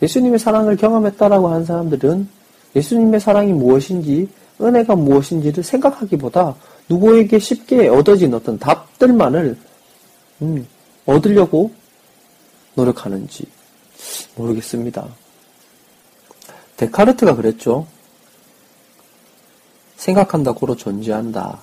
[0.01, 2.27] 예수님의 사랑을 경험했다라고 하는 사람들은
[2.75, 4.29] 예수님의 사랑이 무엇인지,
[4.61, 6.55] 은혜가 무엇인지를 생각하기보다
[6.89, 9.57] 누구에게 쉽게 얻어진 어떤 답들만을
[10.41, 10.67] 음,
[11.05, 11.71] 얻으려고
[12.75, 13.45] 노력하는지
[14.35, 15.07] 모르겠습니다.
[16.77, 17.85] 데카르트가 그랬죠.
[20.01, 21.59] 생각한다 고로 존재한다.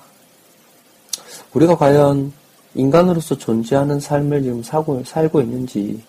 [1.53, 2.31] 우리가 과연
[2.73, 6.01] 인간으로서 존재하는 삶을 지금 사고, 살고 있는지,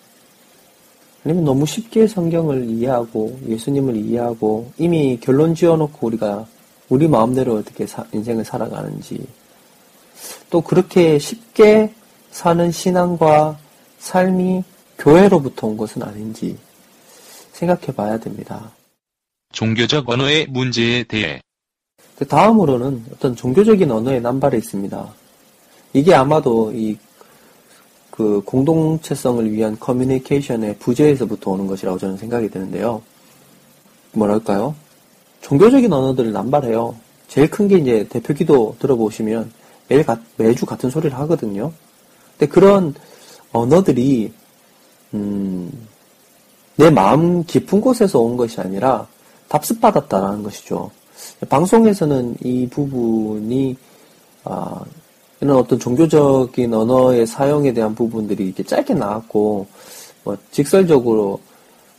[1.25, 6.47] 아니면 너무 쉽게 성경을 이해하고 예수님을 이해하고 이미 결론 지어놓고 우리가
[6.89, 9.19] 우리 마음대로 어떻게 사, 인생을 살아가는지
[10.49, 11.93] 또 그렇게 쉽게
[12.31, 13.59] 사는 신앙과
[13.99, 14.63] 삶이
[14.97, 16.57] 교회로부터 온 것은 아닌지
[17.51, 18.71] 생각해 봐야 됩니다.
[19.51, 21.41] 종교적 언어의 문제에 대해
[22.21, 25.13] 그 다음으로는 어떤 종교적인 언어의 남발이 있습니다.
[25.93, 26.95] 이게 아마도 이
[28.11, 33.01] 그 공동체성을 위한 커뮤니케이션의 부재에서부터 오는 것이라고 저는 생각이 드는데요.
[34.11, 34.75] 뭐랄까요?
[35.41, 36.93] 종교적인 언어들을 남발해요.
[37.27, 39.51] 제일 큰 게 이제 대표 기도 들어보시면
[39.87, 41.71] 매일 가, 매주 같은 소리를 하거든요.
[42.37, 42.93] 근데 그런
[43.53, 44.31] 언어들이
[45.15, 45.87] 음,
[46.75, 49.07] 내 마음 깊은 곳에서 온 것이 아니라
[49.47, 50.91] 답습받았다라는 것이죠.
[51.49, 53.75] 방송에서는 이 부분이
[54.43, 54.83] 아,
[55.39, 59.65] 이런 어떤 종교적인 언어의 사용에 대한 부분들이 이렇게 짧게 나왔고,
[60.23, 61.39] 뭐, 직설적으로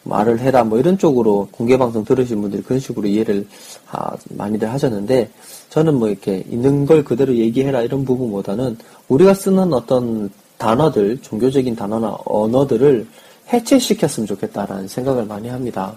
[0.05, 3.47] 말을 해라, 뭐, 이런 쪽으로 공개 방송 들으신 분들이 그런 식으로 이해를
[3.85, 5.29] 하, 많이들 하셨는데,
[5.71, 8.79] 저는 뭐, 이렇게 있는 걸 그대로 얘기해라, 이런 부분보다는
[9.09, 13.07] 우리가 쓰는 어떤 단어들, 종교적인 단어나 언어들을
[13.53, 15.97] 해체시켰으면 좋겠다라는 생각을 많이 합니다.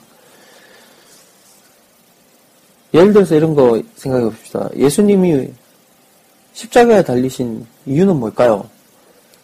[2.96, 4.70] 예를 들어서 이런 거 생각해 봅시다.
[4.76, 5.50] 예수님이
[6.54, 8.70] 십자가에 달리신 이유는 뭘까요?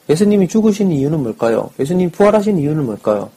[0.09, 1.69] 예수님이 죽으신 이유는 뭘까요?
[1.77, 3.29] 예수님이 부활하신 이유는 뭘까요?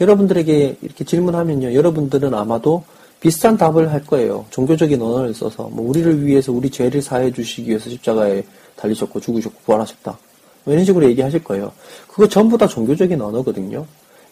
[0.00, 1.74] 여러분들에게 이렇게 질문하면요.
[1.74, 2.84] 여러분들은 아마도
[3.18, 4.44] 비슷한 답을 할 거예요.
[4.50, 8.44] 종교적인 언어를 써서 뭐 우리를 위해서 우리 죄를 사해 주시기 위해서 십자가에
[8.76, 10.18] 달리셨고 죽으셨고 부활하셨다.
[10.64, 11.72] 뭐 이런 식으로 얘기하실 거예요.
[12.06, 13.84] 그거 전부 다 종교적인 언어거든요.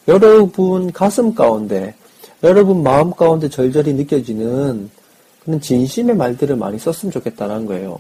[0.07, 1.95] 여러분 가슴 가운데,
[2.43, 4.91] 여러분 마음 가운데 절절히 느껴지는
[5.45, 7.99] 그런 진심의 말들을 많이 썼으면 좋겠다는 거예요.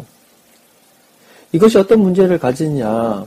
[1.52, 3.26] 이것이 어떤 문제를 가지느냐.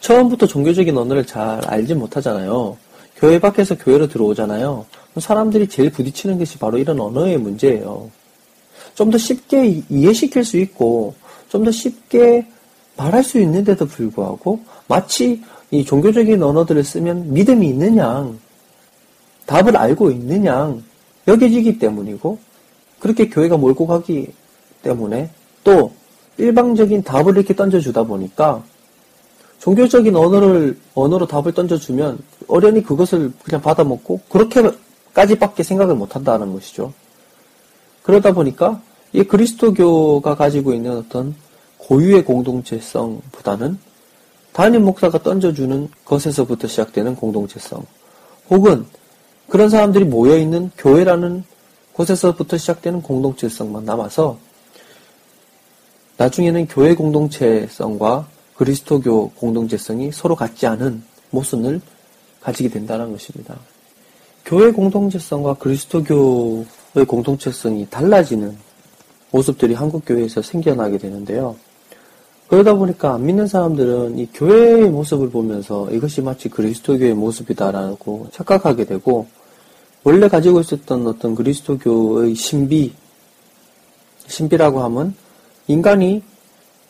[0.00, 2.76] 처음부터 종교적인 언어를 잘 알지 못하잖아요.
[3.16, 4.86] 교회 밖에서 교회로 들어오잖아요.
[5.18, 8.10] 사람들이 제일 부딪히는 것이 바로 이런 언어의 문제예요.
[8.94, 11.14] 좀 더 쉽게 이해시킬 수 있고,
[11.48, 12.46] 좀 더 쉽게
[12.96, 18.30] 말할 수 있는데도 불구하고, 마치 이 종교적인 언어들을 쓰면 믿음이 있느냐,
[19.46, 20.74] 답을 알고 있느냐,
[21.28, 22.38] 여겨지기 때문이고,
[23.00, 24.32] 그렇게 교회가 몰고 가기
[24.82, 25.30] 때문에,
[25.64, 25.92] 또,
[26.38, 28.62] 일방적인 답을 이렇게 던져주다 보니까
[29.58, 36.92] 종교적인 언어를 언어로 답을 던져주면 어련히 그것을 그냥 받아먹고 그렇게까지밖에 생각을 못한다는 것이죠.
[38.02, 38.80] 그러다 보니까
[39.12, 41.34] 이 그리스도교가 가지고 있는 어떤
[41.78, 43.78] 고유의 공동체성보다는
[44.52, 47.84] 담임 목사가 던져주는 것에서부터 시작되는 공동체성
[48.50, 48.84] 혹은
[49.52, 51.44] 그런 사람들이 모여있는 교회라는
[51.92, 54.38] 곳에서부터 시작되는 공동체성만 남아서
[56.16, 61.82] 나중에는 교회 공동체성과 그리스도교 공동체성이 서로 같지 않은 모순을
[62.40, 63.58] 가지게 된다는 것입니다.
[64.46, 68.56] 교회 공동체성과 그리스도교의 공동체성이 달라지는
[69.32, 71.56] 모습들이 한국 교회에서 생겨나게 되는데요.
[72.48, 79.26] 그러다 보니까 안 믿는 사람들은 이 교회의 모습을 보면서 이것이 마치 그리스도교의 모습이다라고 착각하게 되고
[80.04, 82.92] 원래 가지고 있었던 어떤 그리스도교의 신비,
[84.26, 85.14] 신비라고 하면
[85.68, 86.22] 인간이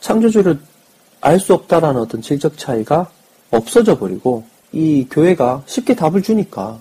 [0.00, 0.58] 창조주를
[1.20, 3.08] 알 수 없다라는 어떤 질적 차이가
[3.50, 6.80] 없어져 버리고 이 교회가 쉽게 답을 주니까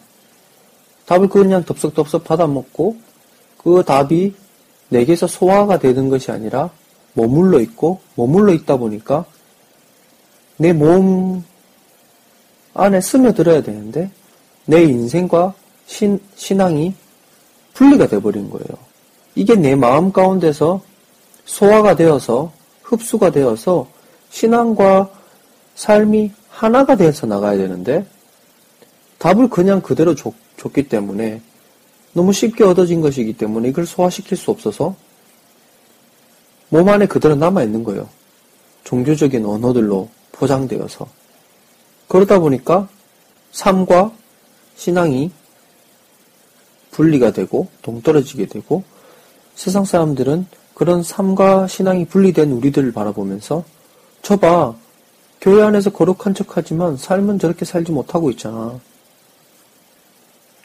[1.05, 2.97] 답을 그냥 덥석덥석 받아먹고
[3.57, 4.33] 그 답이
[4.89, 6.71] 내게서 소화가 되는 것이 아니라
[7.13, 9.25] 머물러 있고 머물러 있다 보니까
[10.57, 11.43] 내 몸
[12.73, 14.09] 안에 스며들어야 되는데
[14.65, 15.53] 내 인생과
[15.91, 16.93] 신, 신앙이
[17.73, 18.65] 분리가 돼버린 거예요.
[19.35, 20.81] 이게 내 마음 가운데서
[21.43, 23.87] 소화가 되어서 흡수가 되어서
[24.29, 25.09] 신앙과
[25.75, 28.05] 삶이 하나가 되어서 나가야 되는데
[29.17, 31.41] 답을 그냥 그대로 줬, 줬기 때문에
[32.13, 34.95] 너무 쉽게 얻어진 것이기 때문에 이걸 소화시킬 수 없어서
[36.69, 38.07] 몸 안에 그대로 남아있는 거예요.
[38.85, 41.05] 종교적인 언어들로 포장되어서.
[42.07, 42.87] 그러다 보니까
[43.51, 44.13] 삶과
[44.77, 45.31] 신앙이
[46.91, 48.83] 분리가 되고 동떨어지게 되고
[49.55, 53.63] 세상 사람들은 그런 삶과 신앙이 분리된 우리들을 바라보면서
[54.21, 54.75] 저봐
[55.39, 58.79] 교회 안에서 거룩한 척하지만 삶은 저렇게 살지 못하고 있잖아.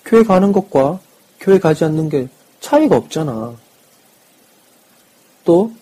[0.04, 1.00] 교회 가는 것과
[1.40, 2.28] 교회 가지 않는 게
[2.60, 3.56] 차이가 없잖아.
[5.44, 5.72] 또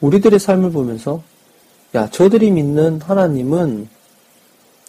[0.00, 1.22] 우리들의 삶을 보면서
[1.94, 3.88] 야 저들이 믿는 하나님은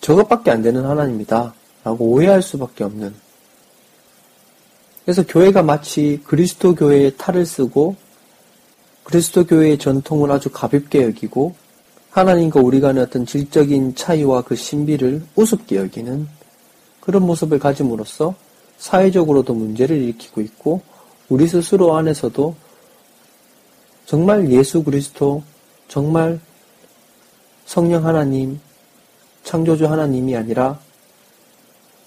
[0.02, 3.14] 저것밖에 안 되는 하나님이다 라고 오해할 수밖에 없는
[5.08, 7.96] 그래서 교회가 마치 그리스도 교회의 탈을 쓰고
[9.06, 11.56] 그리스도 교회의 전통을 아주 가볍게 여기고
[12.10, 16.28] 하나님과 우리 간의 어떤 질적인 차이와 그 신비를 우습게 여기는
[17.00, 18.36] 그런 모습을 가짐으로써
[18.80, 20.82] 사회적으로도 문제를 일으키고 있고
[21.30, 22.54] 우리 스스로 안에서도
[24.06, 25.42] 정말 예수 그리스도
[25.88, 26.38] 정말
[27.66, 28.60] 성령 하나님
[29.46, 30.82] 창조주 하나님이 아니라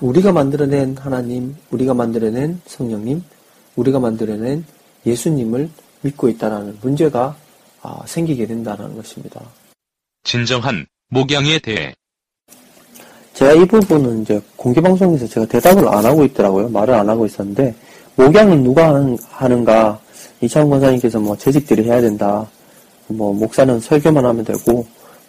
[0.01, 3.23] 우리가 만들어낸 하나님, 우리가 만들어낸 성령님,
[3.77, 4.65] 우리가 만들어낸
[5.07, 5.69] 예수님을
[6.03, 7.37] 믿고 있다는 문제가
[7.83, 9.41] 아, 생기게 된다는 것입니다.
[10.25, 11.95] 진정한 목양에 대해
[13.35, 16.69] 제가 이 부분은 이제 공개 방송에서 제가 대답을 안 하고 있더라고요.
[16.69, 17.75] 말을 안 하고 있었는데
[18.17, 18.95] 목양은 누가
[19.31, 19.99] 하는가?
[20.43, 22.47] 이창훈 권사님께서 뭐 재직들이 해야 된다.
[23.07, 24.73] 뭐 목사는 설교만 하면 되고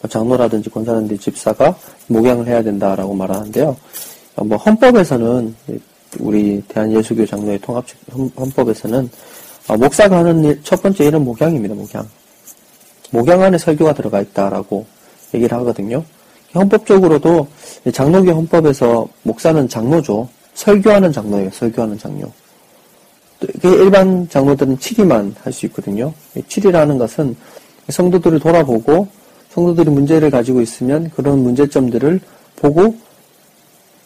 [0.02, 1.76] 뭐 장로라든지 권사라든지 집사가
[2.08, 3.78] 목양을 해야 된다라고 말하는데요.
[4.36, 5.56] 뭐 헌법에서는
[6.20, 7.98] 우리 대한예수교 장로의 통합식
[8.38, 9.10] 헌법에서는
[9.68, 11.76] 아, 목사가 하는 일, 첫 번째 일은 목양입니다.
[11.76, 12.08] 목양.
[13.12, 14.86] 목양 안에 설교가 들어가 있다라고
[15.34, 16.04] 얘기를 하거든요.
[16.56, 17.48] 헌법적으로도
[17.94, 20.28] 장로교 헌법에서 목사는 장로죠.
[20.54, 21.50] 설교하는 장로예요.
[21.52, 22.32] 설교하는 장로.
[23.64, 26.14] 일반 장로들은 7위만 할 수 있거든요.
[26.36, 27.36] 7위라는 것은
[27.90, 29.08] 성도들을 돌아보고
[29.52, 32.20] 성도들이 문제를 가지고 있으면 그런 문제점들을
[32.58, 32.96] 보고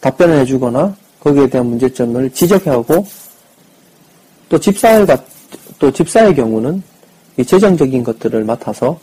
[0.05, 3.05] 답변을 해주거나 거기에 대한 문제점을 지적하고
[4.49, 5.07] 또 집사의
[5.79, 6.83] 또 집사의 경우는
[7.37, 8.99] 이 재정적인 것들을 맡아서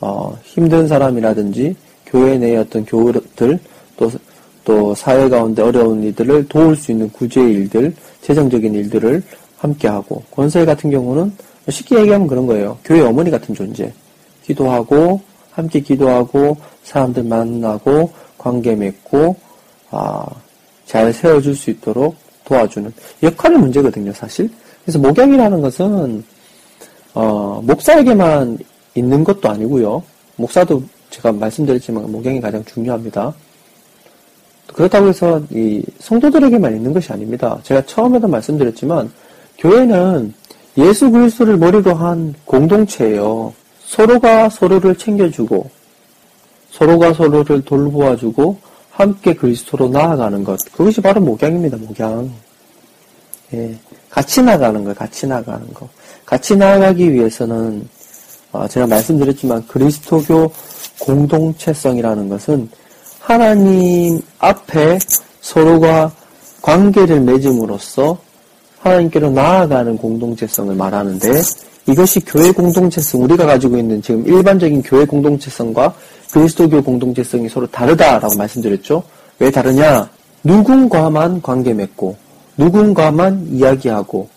[0.00, 1.74] 어, 힘든 사람이라든지
[2.06, 3.58] 교회 내의 어떤 교우들
[3.96, 4.10] 또,
[4.64, 9.22] 또 사회 가운데 어려운 이들을 도울 수 있는 구제의 일들, 재정적인 일들을
[9.58, 11.32] 함께하고 권세 같은 경우는
[11.68, 12.78] 쉽게 얘기하면 그런 거예요.
[12.84, 13.92] 교회 어머니 같은 존재.
[14.44, 19.36] 기도하고 함께 기도하고 사람들 만나고 관계 맺고
[19.90, 20.26] 아,
[20.86, 22.92] 잘 세워줄 수 있도록 도와주는
[23.22, 24.50] 역할의 문제거든요, 사실.
[24.84, 26.24] 그래서 목양이라는 것은
[27.14, 28.58] 어, 목사에게만
[28.94, 30.02] 있는 것도 아니고요.
[30.36, 33.32] 목사도 제가 말씀드렸지만 목양이 가장 중요합니다.
[34.66, 37.58] 그렇다고 해서 이 성도들에게만 있는 것이 아닙니다.
[37.62, 39.10] 제가 처음에도 말씀드렸지만
[39.58, 40.34] 교회는
[40.76, 43.54] 예수 그리스도를 머리로 한 공동체예요.
[43.84, 45.70] 서로가 서로를 챙겨주고
[46.70, 48.58] 서로가 서로를 돌보아주고
[48.94, 50.58] 함께 그리스도로 나아가는 것.
[50.72, 52.30] 그것이 바로 목양입니다, 목양.
[53.52, 53.76] 예,
[54.08, 55.88] 같이 나가는 거, 같이 나가는 거.
[56.24, 57.88] 같이 나아가기 위해서는,
[58.52, 60.52] 어, 제가 말씀드렸지만, 그리스도교
[61.00, 62.68] 공동체성이라는 것은
[63.18, 64.98] 하나님 앞에
[65.40, 66.12] 서로가
[66.62, 68.16] 관계를 맺음으로써
[68.78, 71.42] 하나님께로 나아가는 공동체성을 말하는데,
[71.88, 75.94] 이것이 교회 공동체성, 우리가 가지고 있는 지금 일반적인 교회 공동체성과
[76.34, 79.04] 그리스도교 공동체성이 서로 다르다라고 말씀드렸죠.
[79.38, 80.08] 왜 다르냐?
[80.42, 82.16] 누군가만 관계 맺고
[82.56, 84.28] 누군가만 이야기하고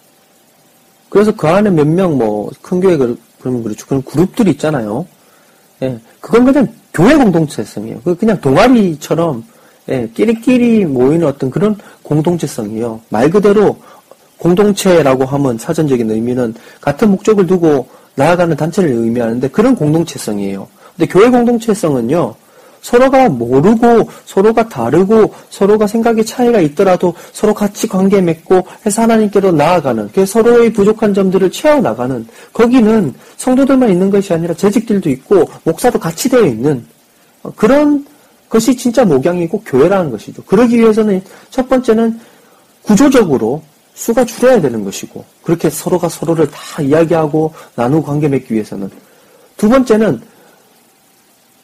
[1.10, 3.88] 그래서 그 안에 몇 명 뭐 큰 교회 그러면 그렇죠.
[3.88, 5.06] 그런 그룹들이 있잖아요.
[5.82, 8.02] 예, 그건 그냥 교회 공동체성이에요.
[8.04, 9.44] 그 그냥 동아리처럼
[9.90, 13.02] 예, 끼리끼리 모이는 어떤 그런 공동체성이에요.
[13.10, 13.78] 말 그대로
[14.38, 20.68] 공동체라고 하면 사전적인 의미는 같은 목적을 두고 나아가는 단체를 의미하는데 그런 공동체성이에요.
[20.98, 22.36] 근데 교회 공동체성은요,
[22.82, 30.10] 서로가 모르고 서로가 다르고 서로가 생각의 차이가 있더라도 서로 같이 관계 맺고 해서 하나님께로 나아가는
[30.14, 36.30] 그 서로의 부족한 점들을 채워 나가는 거기는 성도들만 있는 것이 아니라 재직들도 있고 목사도 같이
[36.30, 36.86] 되어 있는
[37.56, 38.06] 그런
[38.50, 40.44] 것이 진짜 목양이고 교회라는 것이죠.
[40.44, 42.20] 그러기 위해서는 첫 번째는
[42.84, 43.62] 구조적으로
[43.96, 48.90] 수가 줄여야 되는 것이고 그렇게 서로가 서로를 다 이야기하고 나누고 관계 맺기 위해서는
[49.58, 50.22] 두 번째는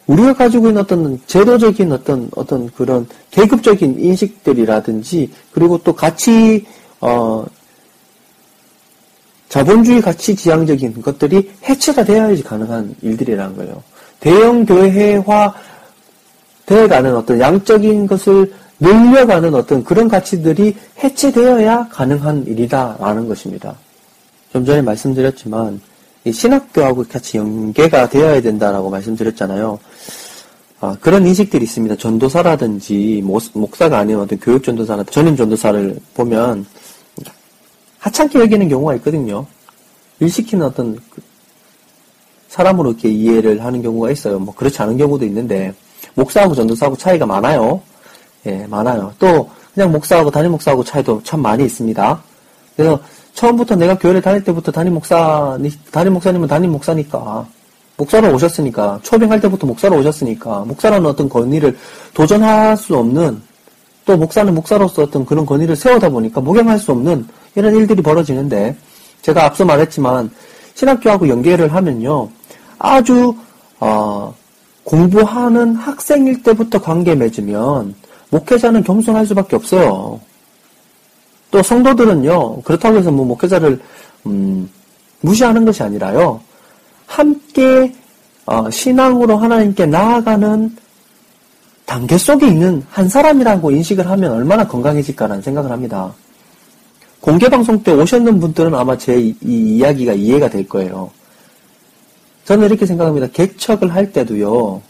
[0.08, 6.66] 우리가 가지고 있는 어떤 제도적인 어떤 어떤 그런 계급적인 인식들이라든지 그리고 또 가치
[7.00, 7.46] 어
[9.50, 13.84] 자본주의 가치 지향적인 것들이 해체가 되어야지 가능한 일들이라는 거예요.
[14.20, 15.54] 대형 교회화
[16.66, 23.76] 되어가는 어떤 양적인 것을 늘려가는 어떤 그런 가치들이 해체되어야 가능한 일이다라는 것입니다.
[24.52, 25.80] 좀 전에 말씀드렸지만
[26.32, 29.80] 신학교하고 같이 연계가 되어야 된다라고 말씀드렸잖아요.
[30.80, 31.96] 아, 그런 인식들이 있습니다.
[31.96, 36.66] 전도사라든지 목사가 아닌 어떤 교육 전도사나 전임 전도사를 보면
[38.00, 39.46] 하찮게 여기는 경우가 있거든요.
[40.20, 41.22] 일 시키는 어떤 그
[42.50, 44.40] 사람으로 이렇게 이해를 하는 경우가 있어요.
[44.40, 45.74] 뭐 그렇지 않은 경우도 있는데
[46.16, 47.82] 목사하고 전도사하고 차이가 많아요.
[48.46, 49.14] 예, 많아요.
[49.20, 52.24] 또 그냥 목사하고 담임 목사하고 차이도 참 많이 있습니다.
[52.76, 53.00] 그래서
[53.34, 55.58] 처음부터 내가 교회를 다닐 때부터 담임 목사,
[55.92, 57.46] 담임 목사님은 담임 목사니까.
[57.98, 59.00] 목사로 오셨으니까.
[59.04, 60.66] 초빙할 때부터 목사로 오셨으니까.
[60.68, 61.78] 목사라는 어떤 권위를
[62.14, 63.42] 도전할 수 없는
[64.06, 68.76] 또 목사는 목사로서 어떤 그런 권위를 세우다 보니까 목양할 수 없는 이런 일들이 벌어지는데
[69.22, 70.30] 제가 앞서 말했지만
[70.76, 72.30] 신학교하고 연계를 하면요.
[72.80, 73.36] 아주
[73.80, 74.34] 어,
[74.84, 77.96] 공부하는 학생일 때부터 관계 맺으면
[78.30, 80.20] 목회자는 겸손할 수밖에 없어요.
[81.54, 83.80] 또 성도들은요 그렇다고 해서 뭐 목회자를
[84.26, 84.68] 음,
[85.22, 86.42] 무시하는 것이 아니라요
[87.06, 87.94] 함께
[88.48, 90.76] 어, 신앙으로 하나님께 나아가는
[91.86, 96.12] 단계 속에 있는 한 사람이라고 인식을 하면 얼마나 건강해질까라는 생각을 합니다.
[97.22, 101.12] 공개 방송 때 오셨는 분들은 아마 제 이 이야기가 이해가 될 거예요.
[102.46, 103.28] 저는 이렇게 생각합니다.
[103.28, 104.82] 개척을 할 때도요.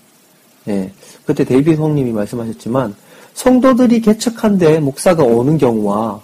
[0.70, 0.94] 예,
[1.26, 2.96] 그때 데이비 성님이 말씀하셨지만
[3.34, 6.22] 성도들이 개척한데 목사가 오는 경우와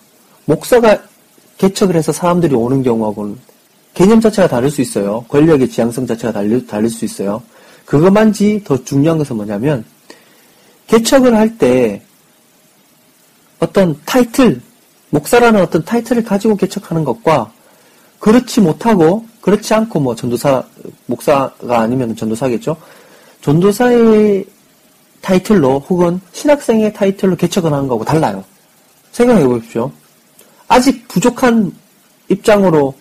[0.49, 0.99] 목사가
[1.59, 3.37] 개척을 해서 사람들이 오는 경우하고는
[3.93, 5.23] 개념 자체가 다를 수 있어요.
[5.27, 7.43] 권력의 지향성 자체가 다를, 다를 수 있어요.
[7.85, 9.85] 그것만지 더 중요한 것은 뭐냐면
[10.87, 12.01] 개척을 할 때
[13.59, 14.59] 어떤 타이틀,
[15.11, 17.51] 목사라는 어떤 타이틀을 가지고 개척하는 것과
[18.19, 20.63] 그렇지 못하고 그렇지 않고 뭐 전도사
[21.05, 22.75] 목사가 아니면 전도사겠죠.
[23.41, 24.45] 전도사의
[25.21, 28.43] 타이틀로 혹은 신학생의 타이틀로 개척을 하는 거하고 달라요.
[29.11, 29.91] 생각해 보십시오.
[30.69, 31.73] 아직 부족한
[32.29, 32.93] 입장으로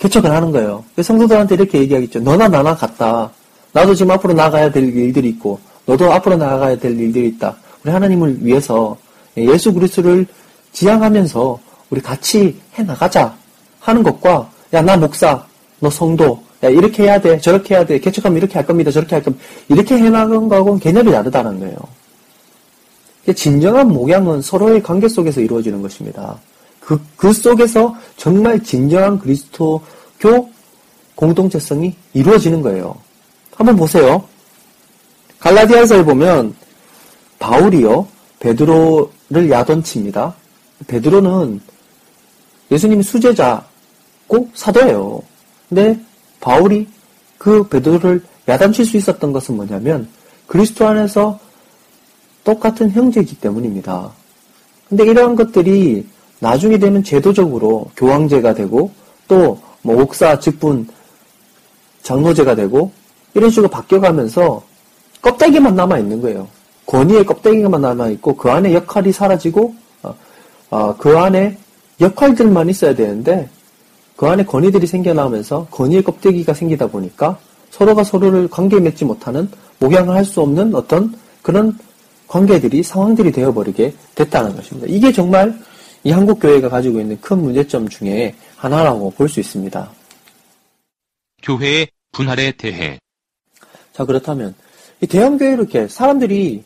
[0.00, 0.84] 개척을 하는 거예요.
[1.00, 2.20] 성도들한테 이렇게 얘기하겠죠.
[2.20, 3.30] 너나 나나 같다.
[3.72, 7.56] 나도 지금 앞으로 나가야 될 일들이 있고 너도 앞으로 나가야 될 일들이 있다.
[7.84, 8.96] 우리 하나님을 위해서
[9.36, 10.26] 예수 그리스도를
[10.72, 11.60] 지향하면서
[11.90, 13.36] 우리 같이 해 나가자
[13.80, 15.44] 하는 것과 야 나 목사,
[15.80, 19.22] 너 성도, 야 이렇게 해야 돼, 저렇게 해야 돼, 개척하면 이렇게 할 겁니다, 저렇게 할
[19.22, 19.44] 겁니다.
[19.68, 21.76] 이렇게 해 나가는 거하고는 개념이 다르다는 거예요.
[23.34, 26.38] 진정한 목양은 서로의 관계 속에서 이루어지는 것입니다.
[26.90, 30.50] 그, 그 속에서 정말 진정한 그리스도교
[31.14, 32.96] 공동체성이 이루어지는 거예요.
[33.54, 34.24] 한번 보세요.
[35.38, 36.56] 갈라디아서에 보면
[37.38, 38.08] 바울이요
[38.40, 40.34] 베드로를 야돈칩니다.
[40.88, 41.60] 베드로는
[42.72, 45.22] 예수님이 수제자고 사도예요.
[45.68, 45.96] 근데
[46.40, 46.88] 바울이
[47.38, 50.08] 그 베드로를 야단칠 수 있었던 것은 뭐냐면
[50.48, 51.38] 그리스도 안에서
[52.42, 54.10] 똑같은 형제이기 때문입니다.
[54.88, 56.04] 근데 이러한 것들이
[56.40, 58.90] 나중에 되면 제도적으로 교황제가 되고
[59.28, 60.88] 또뭐 옥사 직분
[62.02, 62.90] 장로제가 되고
[63.34, 64.62] 이런 식으로 바뀌어가면서
[65.22, 66.48] 껍데기만 남아 있는 거예요.
[66.86, 70.14] 권위의 껍데기만 남아 있고 그 안에 역할이 사라지고 어,
[70.70, 71.56] 어, 그 안에
[72.00, 73.48] 역할들만 있어야 되는데
[74.16, 77.38] 그 안에 권위들이 생겨나면서 권위의 껍데기가 생기다 보니까
[77.70, 81.78] 서로가 서로를 관계 맺지 못하는 목양을 할 수 없는 어떤 그런
[82.26, 84.86] 관계들이 상황들이 되어버리게 됐다는 것입니다.
[84.88, 85.58] 이게 정말
[86.04, 89.90] 이 한국 교회가 가지고 있는 큰 문제점 중에 하나라고 볼 수 있습니다.
[91.42, 92.98] 교회의 분할에 대해.
[93.92, 94.54] 자 그렇다면
[95.00, 96.62] 이 대형 교회 이렇게 사람들이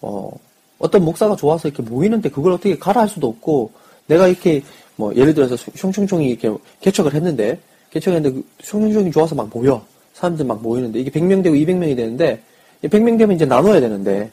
[0.00, 0.30] 어,
[0.78, 3.72] 어떤 목사가 좋아서 이렇게 모이는데 그걸 어떻게 가라 할 수도 없고
[4.06, 4.62] 내가 이렇게
[4.96, 7.60] 뭐 예를 들어서 숑숑숑이 이렇게 개척을 했는데
[7.90, 9.84] 개척했는데 그 숑숑숑이 좋아서 막 모여.
[10.14, 12.42] 사람들 막 모이는데 이게 100명 되고 200명이 되는데
[12.82, 14.30] 100명 되면 이제 나눠야 되는데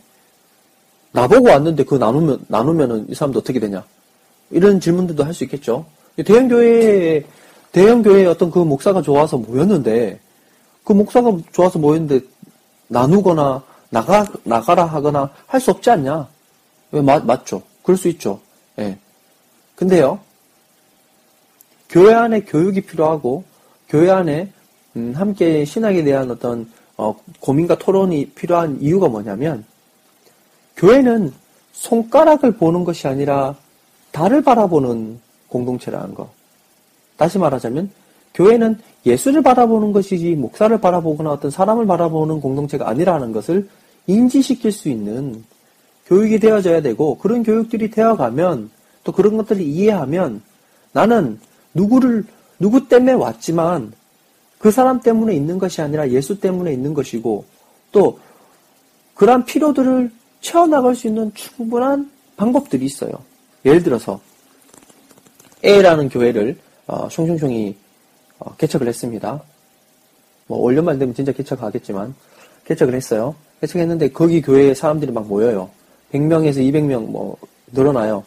[1.11, 3.83] 나보고 왔는데 그 나누면 나누면은 이 사람도 어떻게 되냐
[4.53, 5.85] 이런 질문들도 할 수 있겠죠.
[6.25, 7.23] 대형 교회
[7.71, 10.19] 대형 교회에 어떤 그 목사가 좋아서 모였는데
[10.83, 12.25] 그 목사가 좋아서 모였는데
[12.87, 16.27] 나누거나 나가 나가라 하거나 할 수 없지 않냐?
[16.91, 17.63] 왜 맞, 맞죠?
[17.81, 18.39] 그럴 수 있죠.
[18.79, 18.97] 예.
[19.75, 20.19] 근데요.
[21.89, 23.43] 교회 안에 교육이 필요하고
[23.89, 24.51] 교회 안에
[24.95, 29.65] 음, 함께 신학에 대한 어떤 어, 고민과 토론이 필요한 이유가 뭐냐면
[30.77, 31.33] 교회는
[31.71, 33.55] 손가락을 보는 것이 아니라
[34.13, 36.29] 달을 바라보는 공동체라는 거.
[37.17, 37.91] 다시 말하자면
[38.33, 43.67] 교회는 예수를 바라보는 것이지 목사를 바라보거나 어떤 사람을 바라보는 공동체가 아니라는 것을
[44.07, 45.43] 인지시킬 수 있는
[46.05, 48.71] 교육이 되어져야 되고 그런 교육들이 되어가면
[49.03, 50.41] 또 그런 것들을 이해하면
[50.91, 51.39] 나는
[51.73, 52.25] 누구를
[52.59, 53.93] 누구 때문에 왔지만
[54.57, 57.45] 그 사람 때문에 있는 것이 아니라 예수 때문에 있는 것이고
[57.91, 58.19] 또
[59.15, 60.11] 그러한 필요들을
[60.41, 63.11] 채워나갈 수 있는 충분한 방법들이 있어요.
[63.65, 64.19] 예를 들어서
[65.63, 66.57] A라는 교회를
[66.87, 67.75] 어, 숑숑숑이
[68.39, 69.41] 어, 개척을 했습니다.
[70.47, 72.13] 뭐올 연말 되면 진짜 개척하겠지만
[72.65, 73.35] 개척을 했어요.
[73.61, 75.69] 개척했는데 거기 교회에 사람들이 막 모여요.
[76.11, 77.37] 100명에서 200명 뭐
[77.71, 78.25] 늘어나요.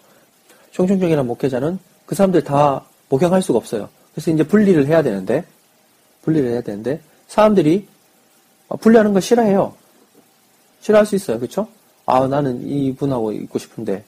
[0.73, 3.89] 총총적이나 목회자는 그 사람들 다 목양할 수가 없어요.
[4.13, 5.45] 그래서 이제 분리를 해야 되는데
[6.23, 7.87] 분리를 해야 되는데 사람들이
[8.81, 9.75] 분리하는 거 싫어해요.
[10.81, 11.39] 싫어할 수 있어요.
[11.39, 11.69] 그렇죠?
[12.07, 14.05] 아 나는 이분하고 있고 싶은데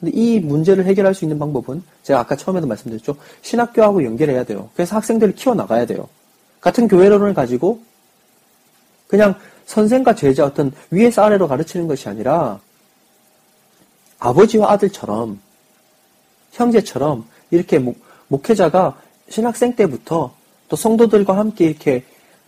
[0.00, 3.16] 근데 이 문제를 해결할 수 있는 방법은 제가 아까 처음에도 말씀드렸죠.
[3.42, 4.70] 신학교하고 연결해야 돼요.
[4.74, 6.08] 그래서 학생들을 키워나가야 돼요.
[6.60, 7.80] 같은 교회론을 가지고
[9.08, 9.34] 그냥
[9.66, 12.60] 선생과 제자 어떤 위에서 아래로 가르치는 것이 아니라
[14.18, 15.40] 아버지와 아들처럼
[16.52, 20.34] 형제처럼 이렇게 목, 목회자가 신학생 때부터
[20.68, 22.04] 또 성도들과 함께 이렇게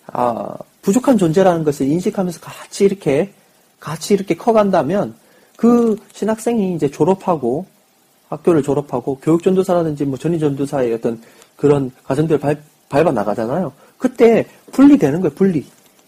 [0.06, 3.32] 아, 부족한 존재라는 것을 인식하면서 같이 이렇게
[3.78, 5.14] 같이 이렇게 커간다면
[5.60, 7.66] 그 신학생이 이제 졸업하고
[8.30, 11.20] 학교를 졸업하고 교육 전도사라든지 뭐 전위전도사의 어떤
[11.56, 12.58] 그런 과정들을 밟,
[12.88, 13.70] 밟아 나가잖아요.
[13.98, 15.34] 그때 분리되는 거예요.
[15.34, 15.66] 분리.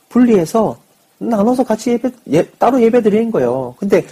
[0.08, 0.78] 분리해서
[1.18, 3.74] 나눠서 같이 예배 예, 따로 예배 드리는 거예요.
[3.78, 4.06] 근데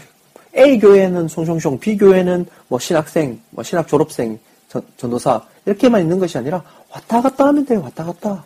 [0.55, 4.39] A 교회는 송송송, B 교회는 뭐 신학생, 뭐 신학 졸업생,
[4.69, 7.81] 전, 전도사 이렇게만 있는 것이 아니라 왔다 갔다 하면 돼요.
[7.81, 8.45] 왔다 갔다.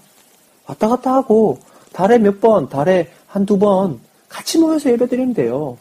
[0.65, 1.59] 왔다 갔다 하고
[1.93, 5.77] 달에 몇 번, 달에 한두 번 같이 모여서 예배 드리면 돼요.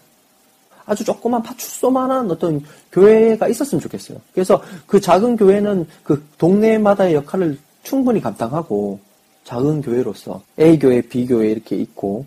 [0.85, 2.61] 아주 조그만 파출소만한 어떤
[2.91, 4.19] 교회가 있었으면 좋겠어요.
[4.33, 8.99] 그래서 그 작은 교회는 그 동네마다의 역할을 충분히 감당하고
[9.43, 12.25] 작은 교회로서 A 교회, B 교회 이렇게 있고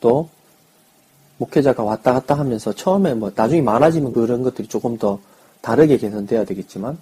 [0.00, 0.28] 또
[1.38, 5.18] 목회자가 왔다 갔다 하면서 처음에 뭐 나중에 많아지면 그런 것들이 조금 더
[5.60, 6.96] 다르게 개선돼야 되겠지만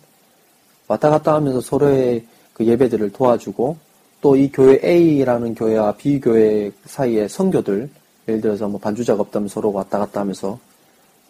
[0.88, 3.76] 왔다 갔다 하면서 서로의 그 예배들을 도와주고
[4.22, 7.90] 또 이 교회 A라는 교회와 B 교회 사이의 성교들
[8.28, 10.58] 예를 들어서 뭐 반주자가 없다면 서로 왔다 갔다 하면서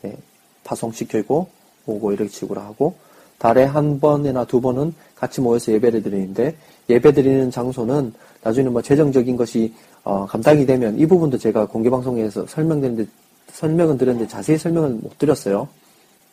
[0.04, 0.16] 예,
[0.64, 1.48] 파송시키고
[1.86, 2.94] 오고 이렇게 식으로 하고
[3.38, 6.56] 달에 한 번이나 두 번은 같이 모여서 예배를 드리는데
[6.88, 9.74] 예배 드리는 장소는 나중에 뭐 재정적인 것이
[10.04, 13.10] 어, 감당이 되면 이 부분도 제가 공개 방송에서 설명드렸는데
[13.52, 15.68] 설명은 드렸는데 자세히 설명은 못 드렸어요.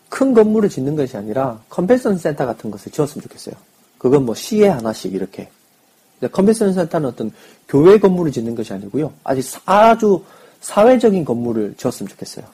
[0.10, 3.56] 큰 건물을 짓는 것이 아니라 컨벤션 센터 같은 것을 지었으면 좋겠어요.
[3.98, 5.50] 그건 뭐 시에 하나씩 이렇게.
[6.32, 7.32] 컨벤션 센터는 어떤
[7.68, 9.14] 교회 건물을 짓는 것이 아니고요.
[9.24, 10.24] 아주 아주
[10.62, 12.46] 사회적인 건물을 지었으면 좋겠어요.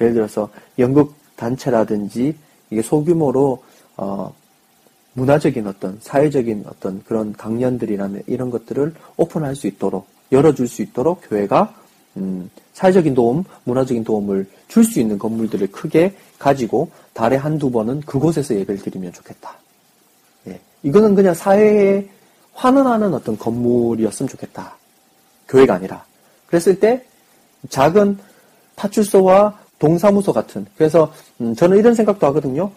[0.00, 0.48] 예를 들어서
[0.78, 2.36] 연극 단체라든지
[2.70, 3.62] 이게 소규모로
[3.96, 4.32] 어,
[5.14, 11.74] 문화적인 어떤 사회적인 어떤 그런 강연들이라는 이런 것들을 오픈할 수 있도록 열어줄 수 있도록 교회가
[12.16, 18.54] 음, 사회적인 도움, 문화적인 도움을 줄 수 있는 건물들을 크게 가지고 달에 한두 번은 그곳에서
[18.54, 19.56] 예배를 드리면 좋겠다.
[20.48, 20.60] 예.
[20.82, 22.08] 이거는 그냥 사회에
[22.54, 24.76] 환원하는 어떤 건물이었으면 좋겠다.
[25.48, 26.04] 교회가 아니라.
[26.46, 27.04] 그랬을 때
[27.68, 28.18] 작은
[28.76, 30.64] 파출소와 동사무소 같은.
[30.76, 32.70] 그래서 음, 저는 이런 생각도 하거든요.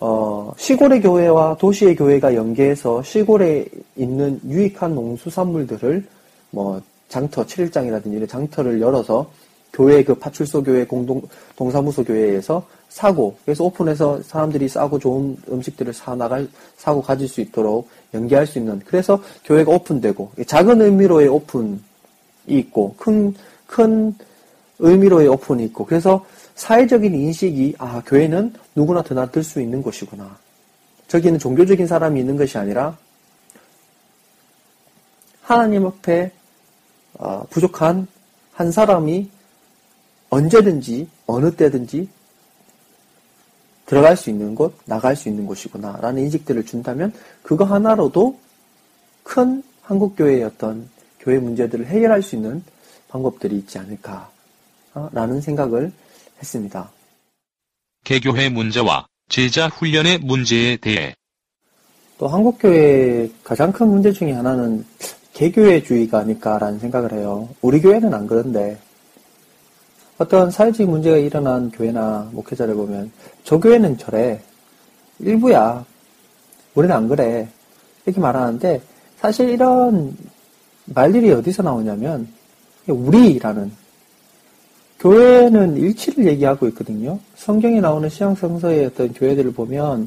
[0.00, 6.04] 어, 시골의 교회와 도시의 교회가 연계해서 시골에 있는 유익한 농수산물들을
[6.50, 9.30] 뭐 장터 7일장이라든지 이런 장터를 열어서
[9.72, 11.22] 교회 그 파출소 교회 공동
[11.54, 17.88] 동사무소 교회에서 사고 그래서 오픈해서 사람들이 싸고 좋은 음식들을 사 나갈 사고 가질 수 있도록
[18.12, 21.78] 연계할 수 있는 그래서 교회가 오픈되고 작은 의미로의 오픈이
[22.48, 24.14] 있고 큰큰
[24.80, 26.24] 의미로의 오픈이 있고 그래서
[26.54, 30.36] 사회적인 인식이 아 교회는 누구나 드나들 수 있는 곳이구나.
[31.08, 32.96] 저기는 종교적인 사람이 있는 것이 아니라
[35.42, 36.32] 하나님 앞에
[37.14, 38.06] 어, 부족한
[38.52, 39.30] 한 사람이
[40.30, 42.08] 언제든지 어느 때든지
[43.86, 47.12] 들어갈 수 있는 곳, 나갈 수 있는 곳이구나 라는 인식들을 준다면
[47.42, 48.38] 그거 하나로도
[49.24, 52.62] 큰 한국교회의 어떤 교회 문제들을 해결할 수 있는
[53.08, 54.30] 방법들이 있지 않을까
[55.12, 55.92] 라는 생각을
[56.38, 56.90] 했습니다.
[58.04, 61.14] 개교회 문제와 제자 훈련의 문제에 대해
[62.18, 64.84] 또 한국교회의 가장 큰 문제 중에 하나는
[65.32, 67.48] 개교회주의가 아닐까라는 생각을 해요.
[67.62, 68.78] 우리 교회는 안 그런데
[70.18, 73.10] 어떤 사회적 문제가 일어난 교회나 목회자를 보면
[73.44, 74.42] 저 교회는 저래
[75.18, 75.84] 일부야
[76.74, 77.48] 우리는 안 그래
[78.04, 78.82] 이렇게 말하는데
[79.18, 80.16] 사실 이런
[80.86, 82.28] 말들이 어디서 나오냐면
[82.86, 83.79] 우리라는
[85.00, 87.18] 교회는 일치를 얘기하고 있거든요.
[87.34, 90.06] 성경에 나오는 시향성서의 어떤 교회들을 보면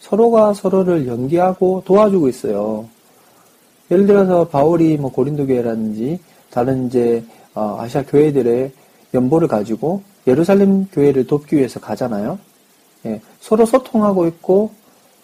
[0.00, 2.86] 서로가 서로를 연계하고 도와주고 있어요.
[3.90, 6.20] 예를 들어서 바울이 뭐 고린도 교회라든지
[6.50, 7.24] 다른 이제
[7.54, 8.70] 어, 아시아 교회들의
[9.14, 12.38] 연보를 가지고 예루살렘 교회를 돕기 위해서 가잖아요.
[13.06, 14.72] 예, 서로 소통하고 있고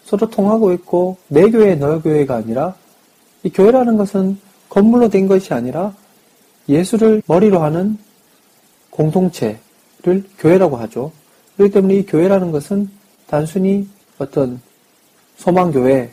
[0.04, 2.74] 서로 통하고 있고 내 교회 너 교회가 아니라
[3.42, 4.38] 이 교회라는 것은
[4.70, 5.92] 건물로 된 것이 아니라
[6.68, 7.98] 예수를 머리로 하는
[9.00, 11.10] 공동체를 교회라고 하죠.
[11.56, 12.90] 그렇기 때문에 이 교회라는 것은
[13.26, 13.88] 단순히
[14.18, 14.60] 어떤
[15.36, 16.10] 소망교회,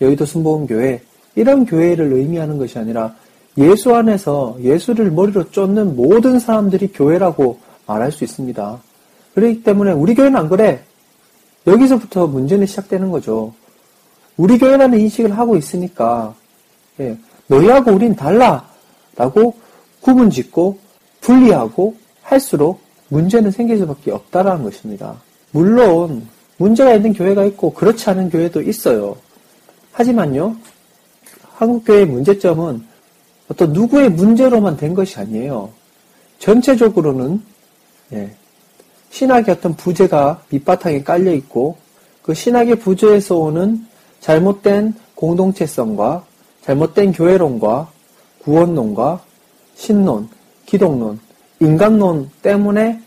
[0.00, 1.02] 여의도 순복음교회
[1.34, 3.14] 이런 교회를 의미하는 것이 아니라
[3.58, 8.80] 예수 안에서 예수를 머리로 쫓는 모든 사람들이 교회라고 말할 수 있습니다.
[9.34, 10.84] 그렇기 때문에 우리 교회는 안 그래.
[11.66, 13.52] 여기서부터 문제는 시작되는 거죠.
[14.36, 16.34] 우리 교회라는 인식을 하고 있으니까
[17.00, 17.16] 예,
[17.48, 18.68] 너희하고 우린 달라
[19.16, 19.54] 라고
[20.00, 20.85] 구분 짓고
[21.26, 25.20] 분리하고 할수록 문제는 생길 수밖에 없다라는 것입니다.
[25.50, 29.16] 물론 문제가 있는 교회가 있고 그렇지 않은 교회도 있어요.
[29.92, 30.56] 하지만요.
[31.54, 32.84] 한국교회의 문제점은
[33.48, 35.70] 어떤 누구의 문제로만 된 것이 아니에요.
[36.38, 37.42] 전체적으로는
[38.12, 38.30] 예,
[39.10, 41.76] 신학의 어떤 부재가 밑바탕에 깔려 있고
[42.22, 43.84] 그 신학의 부재에서 오는
[44.20, 46.24] 잘못된 공동체성과
[46.62, 47.90] 잘못된 교회론과
[48.42, 49.22] 구원론과
[49.76, 50.28] 신론,
[50.66, 51.20] 기독론,
[51.60, 53.00] 인간론 때문에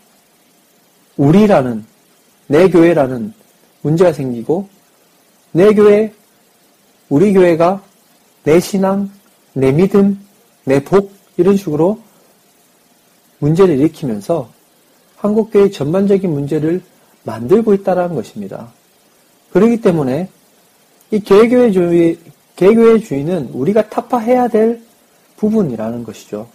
[1.16, 1.84] 우리라는
[2.46, 3.32] 내 교회라는
[3.82, 4.68] 문제가 생기고
[5.52, 6.12] 내 교회,
[7.08, 7.82] 우리 교회가
[8.44, 9.10] 내 신앙,
[9.52, 10.18] 내 믿음,
[10.64, 11.98] 내 복 이런 식으로
[13.38, 14.50] 문제를 일으키면서
[15.16, 16.82] 한국 교회 전반적인 문제를
[17.24, 18.72] 만들고 있다는 것입니다.
[19.52, 20.28] 그렇기 때문에
[21.10, 22.18] 이 개교회주의,
[22.56, 24.82] 개교회주의는 우리가 타파해야 될
[25.36, 26.48] 부분이라는 것이죠.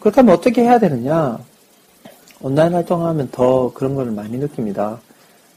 [0.00, 1.38] 그렇다면 어떻게 해야 되느냐?
[2.40, 5.00] 온라인 활동하면 더 그런 걸 많이 느낍니다.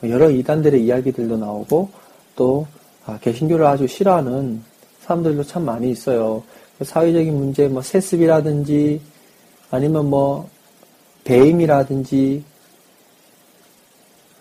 [0.04, 1.89] 여러 이단들의 이야기들도 나오고
[2.36, 2.66] 또
[3.06, 4.64] 아, 개신교를 아주 싫어하는
[5.02, 6.44] 사람들도 참 많이 있어요.
[6.82, 9.00] 사회적인 문제, 뭐 세습이라든지
[9.70, 10.50] 아니면 뭐
[11.24, 12.44] 배임이라든지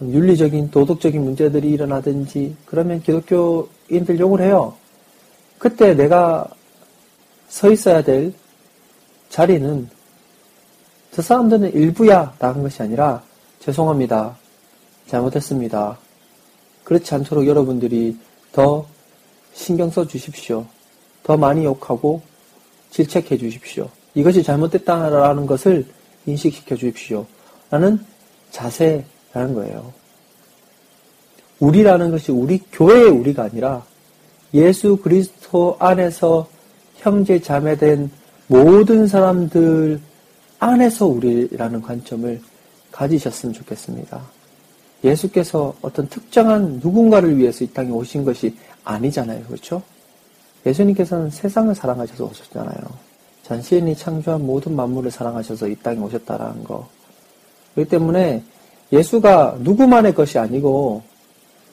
[0.00, 4.74] 윤리적인 도덕적인 문제들이 일어나든지 그러면 기독교인들 욕을 해요.
[5.58, 6.48] 그때 내가
[7.48, 8.32] 서 있어야 될
[9.30, 9.88] 자리는
[11.12, 13.22] 저 사람들은 일부야 라는 것이 아니라
[13.60, 14.36] 죄송합니다.
[15.06, 15.98] 잘못했습니다.
[16.84, 18.16] 그렇지 않도록 여러분들이
[18.52, 18.86] 더
[19.54, 20.66] 신경 써 주십시오.
[21.22, 22.20] 더 많이 욕하고
[22.90, 23.88] 질책해 주십시오.
[24.14, 25.86] 이것이 잘못됐다라는 것을
[26.26, 27.26] 인식시켜 주십시오.
[27.70, 28.04] 라는
[28.50, 29.92] 자세라는 거예요.
[31.60, 33.84] 우리라는 것이 우리 교회의 우리가 아니라
[34.54, 36.48] 예수 그리스도 안에서
[36.96, 38.10] 형제 자매된
[38.50, 40.00] 모든 사람들
[40.58, 42.40] 안에서 우리라는 관점을
[42.90, 44.20] 가지셨으면 좋겠습니다.
[45.04, 49.44] 예수께서 어떤 특정한 누군가를 위해서 이 땅에 오신 것이 아니잖아요.
[49.44, 49.80] 그렇죠?
[50.66, 52.80] 예수님께서는 세상을 사랑하셔서 오셨잖아요.
[53.44, 56.88] 전시인이 창조한 모든 만물을 사랑하셔서 이 땅에 오셨다라는 거.
[57.74, 58.42] 그렇기 때문에
[58.92, 61.04] 예수가 누구만의 것이 아니고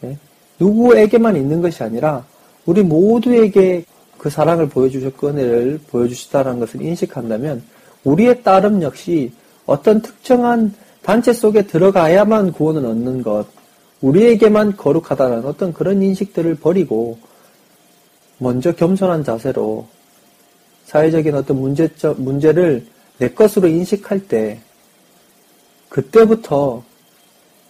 [0.01, 0.15] 네?
[0.59, 2.23] 누구에게만 있는 것이 아니라
[2.67, 3.83] 우리 모두에게
[4.17, 7.63] 그 사랑을 보여주셨고 은혜를 보여주시다라는 것을 인식한다면
[8.03, 9.31] 우리의 따름 역시
[9.65, 13.45] 어떤 특정한 단체 속에 들어가야만 구원을 얻는 것,
[14.01, 17.17] 우리에게만 거룩하다는 어떤 그런 인식들을 버리고
[18.37, 19.87] 먼저 겸손한 자세로
[20.85, 22.85] 사회적인 어떤 문제점, 문제를
[23.17, 24.59] 내 것으로 인식할 때
[25.89, 26.83] 그때부터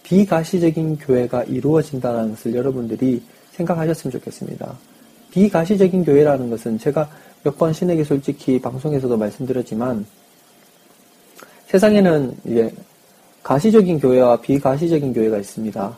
[0.02, 3.22] 비가시적인 교회가 이루어진다는 것을 여러분들이
[3.52, 4.76] 생각하셨으면 좋겠습니다.
[5.30, 7.08] 비가시적인 교회라는 것은 제가
[7.44, 10.04] 몇 번 신에게 솔직히 방송에서도 말씀드렸지만
[11.66, 12.72] 세상에는 이제
[13.42, 15.96] 가시적인 교회와 비가시적인 교회가 있습니다.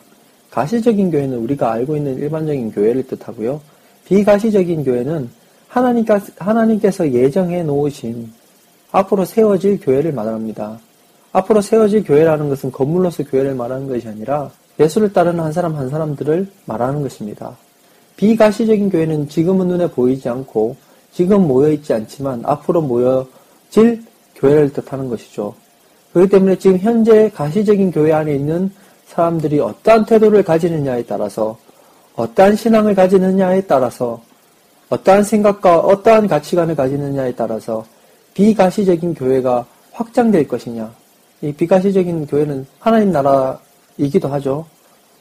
[0.51, 3.61] 가시적인 교회는 우리가 알고 있는 일반적인 교회를 뜻하고요.
[4.05, 5.29] 비가시적인 교회는
[5.67, 8.31] 하나님께서, 하나님께서 예정해 놓으신
[8.91, 10.79] 앞으로 세워질 교회를 말합니다.
[11.31, 16.47] 앞으로 세워질 교회라는 것은 건물로서 교회를 말하는 것이 아니라 예수를 따르는 한 사람 한 사람들을
[16.65, 17.57] 말하는 것입니다.
[18.21, 20.75] 비가시적인 교회는 지금은 눈에 보이지 않고
[21.11, 24.03] 지금 모여있지 않지만 앞으로 모여질
[24.35, 25.55] 교회를 뜻하는 것이죠.
[26.13, 28.69] 그렇기 때문에 지금 현재 가시적인 교회 안에 있는
[29.07, 31.57] 사람들이 어떠한 태도를 가지느냐에 따라서
[32.15, 34.21] 어떠한 신앙을 가지느냐에 따라서
[34.89, 37.83] 어떠한 생각과 어떠한 가치관을 가지느냐에 따라서
[38.35, 40.93] 비가시적인 교회가 확장될 것이냐.
[41.41, 44.67] 이 비가시적인 교회는 하나님 나라이기도 하죠.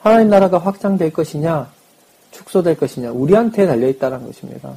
[0.01, 1.80] 하나님 나라가 확장될 것이냐,
[2.31, 4.73] 축소될 것이냐, 우리한테 달려있다는 것입니다.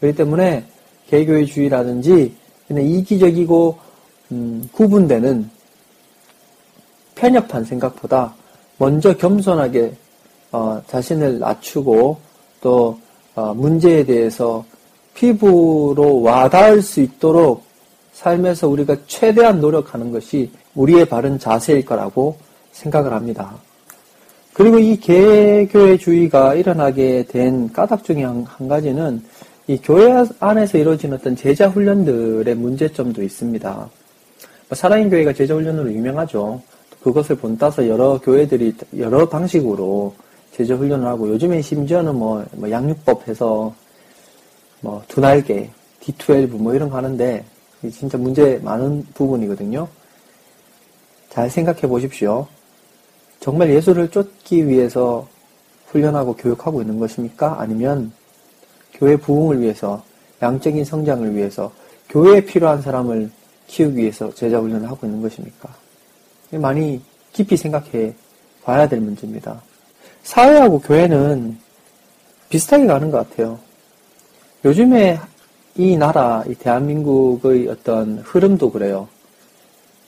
[0.00, 0.64] 그렇기 때문에
[1.08, 2.34] 개교회주의라든지
[2.70, 3.78] 이기적이고
[4.32, 5.50] 음, 구분되는
[7.14, 8.34] 편협한 생각보다
[8.76, 9.94] 먼저 겸손하게
[10.52, 12.18] 어, 자신을 낮추고
[12.60, 12.98] 또
[13.34, 14.64] 어, 문제에 대해서
[15.14, 17.64] 피부로 와닿을 수 있도록
[18.12, 22.36] 삶에서 우리가 최대한 노력하는 것이 우리의 바른 자세일 거라고
[22.72, 23.56] 생각을 합니다.
[24.58, 29.22] 그리고 이 개교회주의가 일어나게 된 까닭 중에 한, 한 가지는
[29.68, 33.72] 이 교회 안에서 이루어진 어떤 제자 훈련들의 문제점도 있습니다.
[33.76, 33.88] 뭐
[34.72, 36.60] 살아있는 교회가 제자 훈련으로 유명하죠.
[37.04, 40.12] 그것을 본따서 여러 교회들이 여러 방식으로
[40.50, 43.72] 제자 훈련을 하고 요즘에 심지어는 뭐, 뭐 양육법 해서
[44.80, 47.44] 뭐 두 날개, D12 뭐 이런 거 하는데
[47.92, 49.86] 진짜 문제 많은 부분이거든요.
[51.30, 52.48] 잘 생각해 보십시오.
[53.40, 55.28] 정말 예수를 쫓기 위해서
[55.86, 57.60] 훈련하고 교육하고 있는 것입니까?
[57.60, 58.12] 아니면
[58.92, 60.02] 교회 부흥을 위해서,
[60.42, 61.72] 양적인 성장을 위해서,
[62.08, 63.30] 교회에 필요한 사람을
[63.66, 65.68] 키우기 위해서 제자 훈련을 하고 있는 것입니까?
[66.52, 67.00] 많이
[67.32, 68.14] 깊이 생각해
[68.64, 69.62] 봐야 될 문제입니다.
[70.22, 71.58] 사회하고 교회는
[72.48, 73.58] 비슷하게 가는 것 같아요.
[74.64, 75.20] 요즘에
[75.76, 79.08] 이 나라, 이 대한민국의 어떤 흐름도 그래요.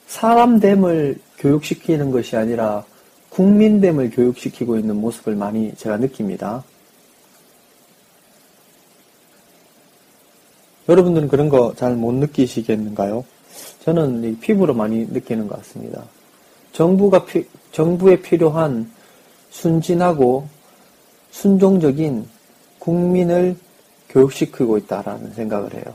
[0.08, 2.84] 사람됨을 교육시키는 것이 아니라
[3.30, 6.64] 국민됨을 교육시키고 있는 모습을 많이 제가 느낍니다.
[10.88, 13.24] 여러분들은 그런 거 잘 못 느끼시겠는가요?
[13.84, 16.04] 저는 피부로 많이 느끼는 것 같습니다.
[16.72, 18.90] 정부가 피, 정부에 필요한
[19.50, 20.48] 순진하고
[21.30, 22.26] 순종적인
[22.78, 23.56] 국민을
[24.08, 25.94] 교육시키고 있다라는 생각을 해요.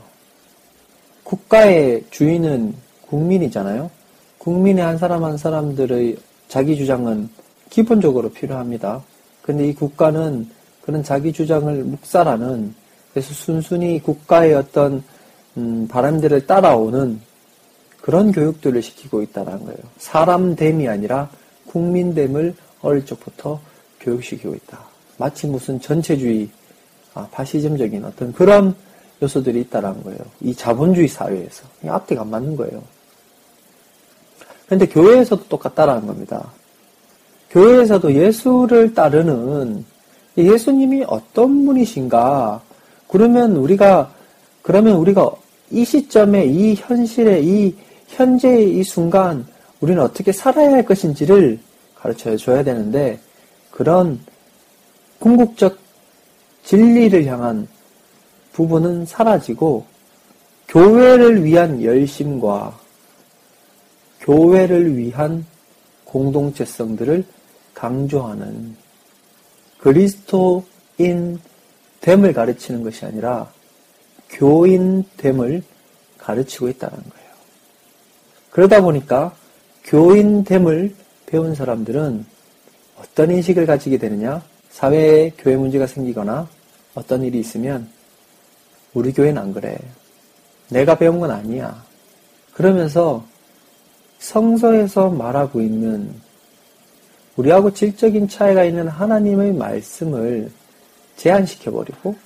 [1.24, 3.90] 국가의 주인은 국민이잖아요.
[4.38, 6.16] 국민의 한 사람 한 사람들의
[6.48, 7.28] 자기 주장은
[7.70, 9.02] 기본적으로 필요합니다.
[9.42, 10.48] 근데 이 국가는
[10.82, 12.74] 그런 자기 주장을 묵살하는
[13.12, 15.02] 그래서 순순히 국가의 어떤
[15.56, 17.20] 음, 바람들을 따라오는
[18.00, 19.78] 그런 교육들을 시키고 있다는 거예요.
[19.98, 21.30] 사람됨이 아니라
[21.66, 23.60] 국민됨을 어릴 적부터
[24.00, 24.78] 교육시키고 있다.
[25.18, 26.48] 마치 무슨 전체주의,
[27.14, 28.74] 아, 파시즘적인 어떤 그런
[29.22, 30.18] 요소들이 있다는 거예요.
[30.40, 31.64] 이 자본주의 사회에서.
[31.86, 32.82] 앞뒤가 안 맞는 거예요.
[34.66, 36.52] 그런데 교회에서도 똑같다라는 겁니다.
[37.50, 39.84] 교회에서도 예수를 따르는
[40.36, 42.60] 예수님이 어떤 분이신가?
[43.08, 44.10] 그러면 우리가
[44.62, 45.30] 그러면 우리가
[45.70, 47.74] 이 시점에 이 현실에 이
[48.08, 49.46] 현재의 이 순간
[49.80, 51.58] 우리는 어떻게 살아야 할 것인지를
[51.94, 53.20] 가르쳐 줘야 되는데
[53.70, 54.20] 그런
[55.18, 55.78] 궁극적
[56.64, 57.68] 진리를 향한
[58.52, 59.84] 부분은 사라지고
[60.68, 62.76] 교회를 위한 열심과
[64.26, 65.46] 교회를 위한
[66.04, 67.24] 공동체성들을
[67.74, 68.76] 강조하는
[69.78, 71.38] 그리스도인
[72.00, 73.52] 됨을 가르치는 것이 아니라
[74.30, 75.62] 교인 됨을
[76.18, 77.30] 가르치고 있다는 거예요.
[78.50, 79.36] 그러다 보니까
[79.84, 80.94] 교인 됨을
[81.26, 82.26] 배운 사람들은
[82.96, 84.42] 어떤 인식을 가지게 되느냐?
[84.70, 86.48] 사회에 교회 문제가 생기거나
[86.94, 87.88] 어떤 일이 있으면
[88.92, 89.78] 우리 교회는 안 그래.
[90.70, 91.84] 내가 배운 건 아니야.
[92.52, 93.24] 그러면서
[94.18, 96.14] 성서에서 말하고 있는
[97.36, 100.50] 우리하고 질적인 차이가 있는 하나님의 말씀을
[101.16, 102.16] 제한시켜버리고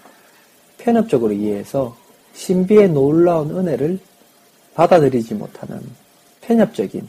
[0.79, 1.97] 편협적으로 이해해서
[2.35, 3.99] 신비의 놀라운 은혜를
[4.75, 5.81] 받아들이지 못하는
[6.41, 7.07] 편협적인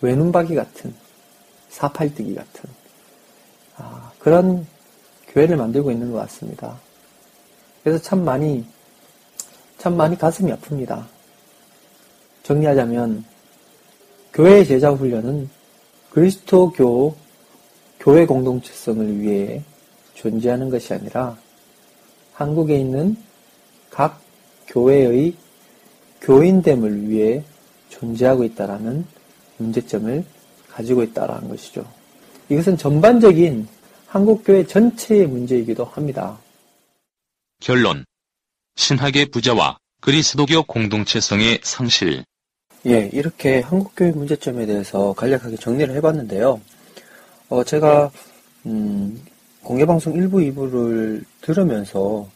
[0.00, 0.94] 외눈박이 같은
[1.68, 2.70] 사팔뜨기 같은
[3.76, 4.66] 아, 그런
[5.28, 6.78] 교회를 만들고 있는 것 같습니다.
[7.82, 8.64] 그래서 참 많이
[9.78, 11.04] 참 많이 가슴이 아픕니다.
[12.44, 13.24] 정리하자면
[14.34, 15.48] 교회의 제자 훈련은
[16.10, 17.16] 그리스도교
[18.00, 19.62] 교회 공동체성을 위해
[20.14, 21.38] 존재하는 것이 아니라
[22.32, 23.16] 한국에 있는
[23.90, 24.20] 각
[24.66, 25.34] 교회의
[26.20, 27.44] 교인됨을 위해
[27.90, 29.06] 존재하고 있다라는
[29.58, 30.24] 문제점을
[30.68, 31.88] 가지고 있다라는 것이죠.
[32.48, 33.68] 이것은 전반적인
[34.08, 36.38] 한국교회 전체의 문제이기도 합니다.
[37.60, 38.04] 결론.
[38.74, 42.24] 신학의 부자와 그리스도교 공동체성의 상실.
[42.86, 46.60] 예, 이렇게 한국교회 문제점에 대해서 간략하게 정리를 해봤는데요.
[47.48, 48.10] 어, 제가,
[48.66, 49.22] 음,
[49.62, 52.28] 공개방송 1부, 2부를 들으면서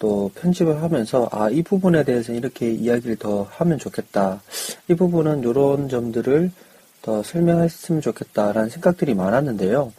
[0.00, 4.42] 또 편집을 하면서, 아, 이 부분에 대해서 이렇게 이야기를 더 하면 좋겠다.
[4.88, 6.50] 이 부분은 이런 점들을
[7.02, 9.92] 더 설명했으면 좋겠다라는 생각들이 많았는데요.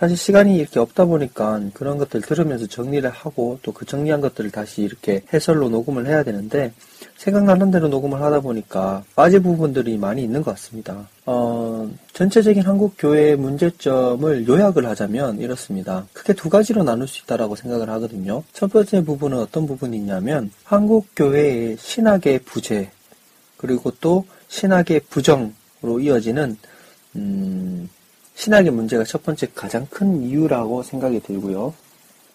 [0.00, 4.82] 사실 시간이 이렇게 없다 보니까 그런 것들 들으면서 정리를 하고 또 그 정리한 것들을 다시
[4.82, 6.72] 이렇게 해설로 녹음을 해야 되는데
[7.16, 11.08] 생각나는 대로 녹음을 하다 보니까 빠진 부분들이 많이 있는 것 같습니다.
[11.24, 16.06] 어, 전체적인 한국 교회의 문제점을 요약을 하자면 이렇습니다.
[16.12, 18.42] 크게 두 가지로 나눌 수 있다라고 생각을 하거든요.
[18.52, 22.90] 첫 번째 부분은 어떤 부분이냐면 한국 교회의 신학의 부재
[23.56, 26.56] 그리고 또 신학의 부정으로 이어지는
[27.16, 27.88] 음,
[28.40, 31.74] 신학의 문제가 첫 번째 가장 큰 이유라고 생각이 들고요.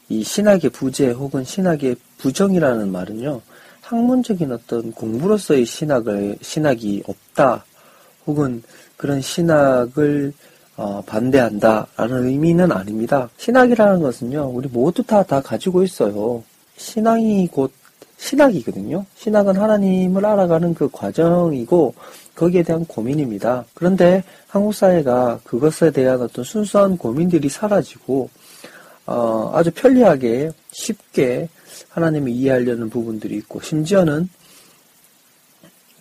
[0.09, 3.41] 이 신학의 부재 혹은 신학의 부정이라는 말은요,
[3.81, 7.65] 학문적인 어떤 공부로서의 신학을, 신학이 없다,
[8.27, 8.61] 혹은
[8.97, 10.31] 그런 신학을
[10.77, 13.27] 어, 반대한다라는 의미는 아닙니다.
[13.37, 16.43] 신학이라는 것은요, 우리 모두 다, 다 가지고 있어요.
[16.77, 17.71] 신앙이 곧
[18.17, 19.05] 신학이거든요.
[19.15, 21.95] 신학은 하나님을 알아가는 그 과정이고,
[22.35, 23.65] 거기에 대한 고민입니다.
[23.73, 28.29] 그런데 한국 사회가 그것에 대한 어떤 순수한 고민들이 사라지고
[29.05, 31.49] 어, 아주 편리하게 쉽게
[31.89, 34.29] 하나님을 이해하려는 부분들이 있고 심지어는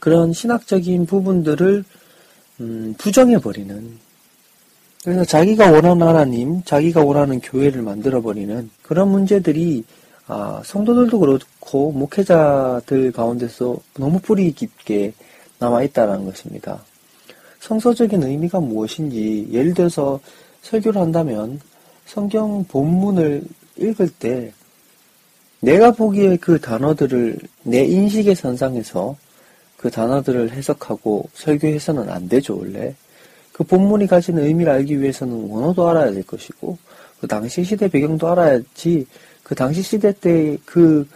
[0.00, 1.84] 그런 신학적인 부분들을
[2.60, 3.98] 음, 부정해 버리는
[5.02, 9.84] 그래서 자기가 원하는 하나님, 자기가 원하는 교회를 만들어 버리는 그런 문제들이
[10.26, 15.12] 아, 성도들도 그렇고 목회자들 가운데서 너무 뿌리 깊게
[15.58, 16.82] 남아 있다는 것입니다.
[17.60, 20.20] 성서적인 의미가 무엇인지 예를 들어서
[20.62, 21.60] 설교를 한다면
[22.06, 23.42] 성경 본문을
[23.76, 24.52] 읽을 때
[25.60, 29.16] 내가 보기에 그 단어들을 내 인식의 선상에서
[29.78, 32.94] 그 단어들을 해석하고 설교해서는 안 되죠, 원래.
[33.52, 36.76] 그 본문이 가진 의미를 알기 위해서는 원어도 알아야 될 것이고,
[37.20, 39.06] 그 당시 시대 배경도 알아야지,
[39.42, 41.06] 그 당시 시대 때 그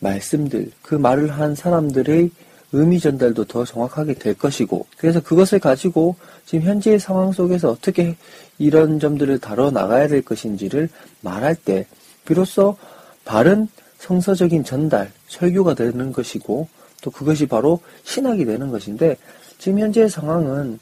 [0.00, 2.30] 말씀들, 그 말을 한 사람들의
[2.72, 6.16] 의미 전달도 더 정확하게 될 것이고, 그래서 그것을 가지고
[6.46, 8.16] 지금 현재의 상황 속에서 어떻게
[8.58, 10.88] 이런 점들을 다뤄 나가야 될 것인지를
[11.20, 11.86] 말할 때,
[12.24, 12.76] 비로소
[13.24, 13.68] 바른
[13.98, 16.68] 성서적인 전달, 설교가 되는 것이고,
[17.02, 19.16] 또 그것이 바로 신학이 되는 것인데,
[19.58, 20.78] 지금 현재의 상황은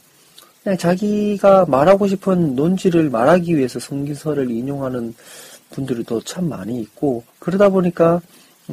[0.63, 5.15] 그냥 자기가 말하고 싶은 논지를 말하기 위해서 성기서를 인용하는
[5.71, 8.21] 분들도 참 많이 있고, 그러다 보니까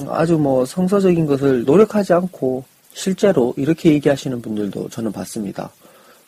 [0.08, 2.66] 아주 뭐 성서적인 것을 노력하지 않고
[2.96, 5.70] 실제로 이렇게 얘기하시는 분들도 저는 봤습니다.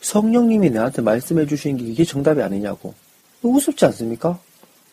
[0.01, 2.93] 성령님이 내한테 말씀해 주신 게 이게 정답이 아니냐고.
[3.41, 4.37] 우습지 않습니까?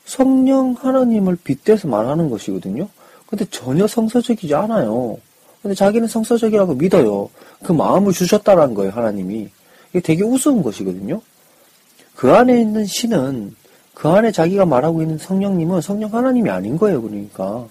[0.05, 2.89] 성령 하나님을 빗대서 말하는 것이거든요.
[3.27, 5.19] 근데 전혀 성서적이지 않아요.
[5.63, 7.29] 근데 자기는 성서적이라고 믿어요.
[7.65, 9.49] 그 마음을 주셨다라는 거예요, 하나님이.
[9.91, 11.21] 이게 되게 우스운 것이거든요.
[12.15, 13.57] 그 안에 있는 신은,
[13.95, 17.67] 그 안에 자기가 말하고 있는 성령님은 성령 하나님이 아닌 거예요, 그러니까.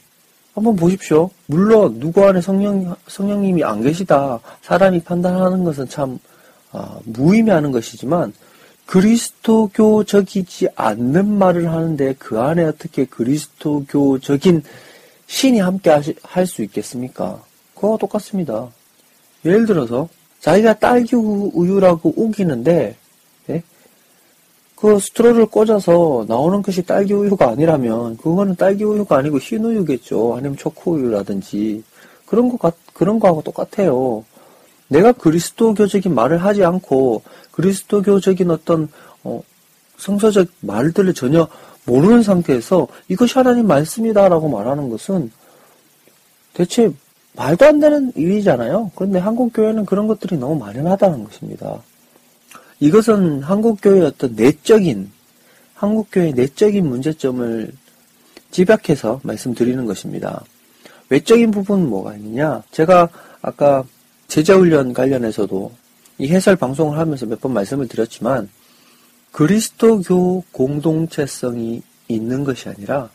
[0.53, 1.29] 한번 보십시오.
[1.47, 6.19] 물론, 누구 안에 성령, 성령님이 안 계시다, 사람이 판단하는 것은 참,
[6.71, 8.33] 아, 무의미하는 것이지만,
[8.85, 14.63] 그리스도교적이지 않는 말을 하는데 그 안에 어떻게 그리스도교적인
[15.25, 15.89] 신이 함께
[16.21, 17.41] 할 수 있겠습니까?
[17.75, 18.69] 그거와 똑같습니다.
[19.45, 20.09] 예를 들어서
[20.41, 23.02] 자기가 딸기 우유라고 우기는데 예?
[24.83, 30.35] 그 스트로를 꽂아서 나오는 것이 딸기 우유가 아니라면 그거는 딸기 우유가 아니고 흰 우유겠죠.
[30.35, 31.81] 아니면 초코 우유라든지
[32.25, 34.25] 그런 거 같, 그런 거하고 똑같아요.
[34.89, 37.21] 내가 그리스도교적인 말을 하지 않고
[37.51, 38.89] 그리스도교적인 어떤
[39.23, 39.41] 어,
[39.95, 41.47] 성서적 말들을 전혀
[41.85, 45.31] 모르는 상태에서 이것이 하나님 말씀이다라고 말하는 것은
[46.53, 46.91] 대체
[47.37, 48.91] 말도 안 되는 일이잖아요.
[48.95, 51.81] 그런데 한국 교회는 그런 것들이 너무 만연하다는 것입니다.
[52.83, 55.09] 이것은 한국교회의 어떤 내적인,
[55.75, 57.71] 한국교회의 내적인 문제점을
[58.51, 60.43] 집약해서 말씀드리는 것입니다.
[61.07, 62.61] 외적인 부분은 뭐가 있느냐?
[62.71, 63.07] 제가
[63.41, 63.85] 아까
[64.27, 65.71] 제자훈련 관련해서도
[66.17, 68.49] 이 해설 방송을 하면서 몇 번 말씀을 드렸지만,
[69.31, 73.09] 그리스도교 공동체성이 있는 것이 아니라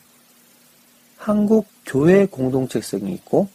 [1.19, 3.49] 한국 교회 공동체성이 있고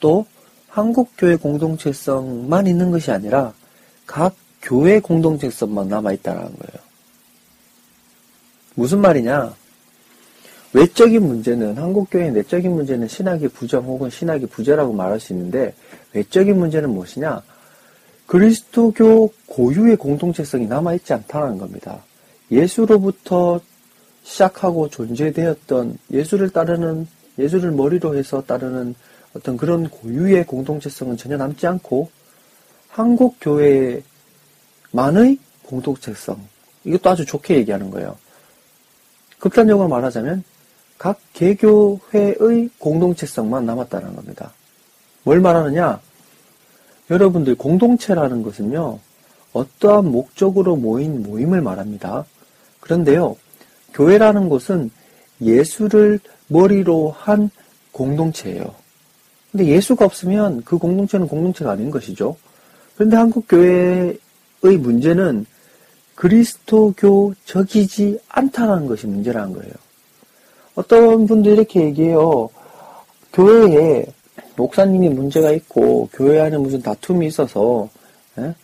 [0.00, 0.24] 또
[0.66, 3.52] 한국 교회 공동체성만 있는 것이 아니라
[4.06, 4.34] 각
[4.68, 6.88] 교회 공동체성만 남아 있다는 거예요.
[8.74, 9.54] 무슨 말이냐?
[10.74, 15.74] 외적인 문제는 한국 교회의 내적인 문제는 신학의 부정 혹은 신학의 부재라고 말할 수 있는데
[16.12, 17.42] 외적인 문제는 무엇이냐?
[18.26, 22.04] 그리스도교 고유의 공동체성이 남아 있지 않다는 겁니다.
[22.50, 23.62] 예수로부터
[24.22, 27.08] 시작하고 존재되었던 예수를 따르는
[27.38, 28.94] 예수를 머리로 해서 따르는
[29.34, 32.10] 어떤 그런 고유의 공동체성은 전혀 남지 않고
[32.90, 34.02] 한국 교회
[34.92, 36.38] 만의 공동체성
[36.84, 38.16] 이것도 아주 좋게 얘기하는 거예요.
[39.38, 40.44] 극단적으로 말하자면
[40.96, 44.52] 각 개교회의 공동체성만 남았다는 겁니다.
[45.22, 46.00] 뭘 말하느냐?
[47.10, 48.98] 여러분들 공동체라는 것은요
[49.52, 52.24] 어떠한 목적으로 모인 모임을 말합니다.
[52.80, 53.36] 그런데요,
[53.94, 54.90] 교회라는 것은
[55.40, 57.50] 예수를 머리로 한
[57.92, 58.74] 공동체예요.
[59.50, 62.36] 근데 예수가 없으면 그 공동체는 공동체가 아닌 것이죠.
[62.94, 64.18] 그런데 한국 교회의
[64.62, 65.46] 문제는
[66.14, 69.72] 그리스도교적이지 않다는 것이 문제라는 거예요.
[70.74, 72.50] 어떤 분들이 이렇게 얘기해요.
[73.32, 74.06] 교회에
[74.56, 77.88] 목사님이 문제가 있고 교회 안에 무슨 다툼이 있어서
[78.38, 78.54] 예?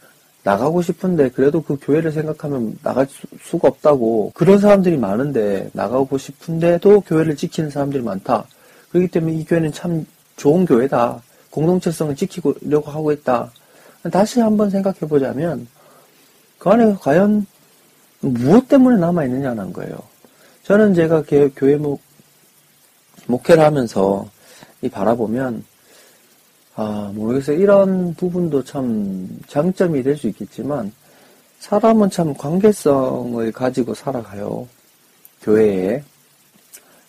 [0.42, 3.06] 나가고 싶은데 그래도 그 교회를 생각하면 나갈
[3.40, 8.44] 수, 가 없다고 그런 사람들이 많은데 나가고 싶은데도 교회를 지키는 사람들이 많다.
[8.90, 11.22] 그렇기 때문에 이 교회는 참 좋은 교회다.
[11.50, 13.50] 공동체성을 지키려고 하고 있다.
[14.12, 15.66] 다시 한번 생각해 보자면
[16.64, 17.46] 그 안에 과연
[18.20, 19.98] 무엇 때문에 남아 있느냐는 거예요.
[20.62, 21.22] 저는 제가
[21.54, 22.00] 교회 목,
[23.26, 24.26] 목회를 하면서
[24.80, 25.62] 이 바라보면
[26.74, 27.58] 아, 모르겠어요.
[27.58, 30.90] 이런 부분도 참 장점이 될 수 있겠지만,
[31.58, 34.66] 사람은 참 관계성을 가지고 살아가요.
[35.42, 36.02] 교회에.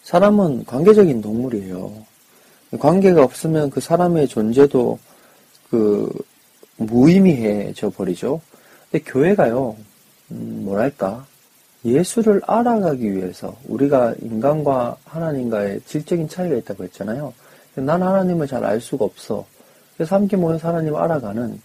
[0.04, 2.06] 사람은 관계적인 동물이에요.
[2.78, 5.00] 관계가 없으면 그 사람의 존재도
[5.70, 6.12] 그
[6.76, 8.42] 무의미해져 버리죠.
[9.00, 9.76] 교회가요,
[10.32, 11.26] 음, 뭐랄까,
[11.84, 17.34] 예수를 알아가기 위해서 우리가 인간과 하나님과의 질적인 차이가 있다고 했잖아요.
[17.76, 19.46] 난 하나님을 잘 알 수가 없어.
[19.96, 21.62] 그래서 함께 모여서 하나님을 알아가는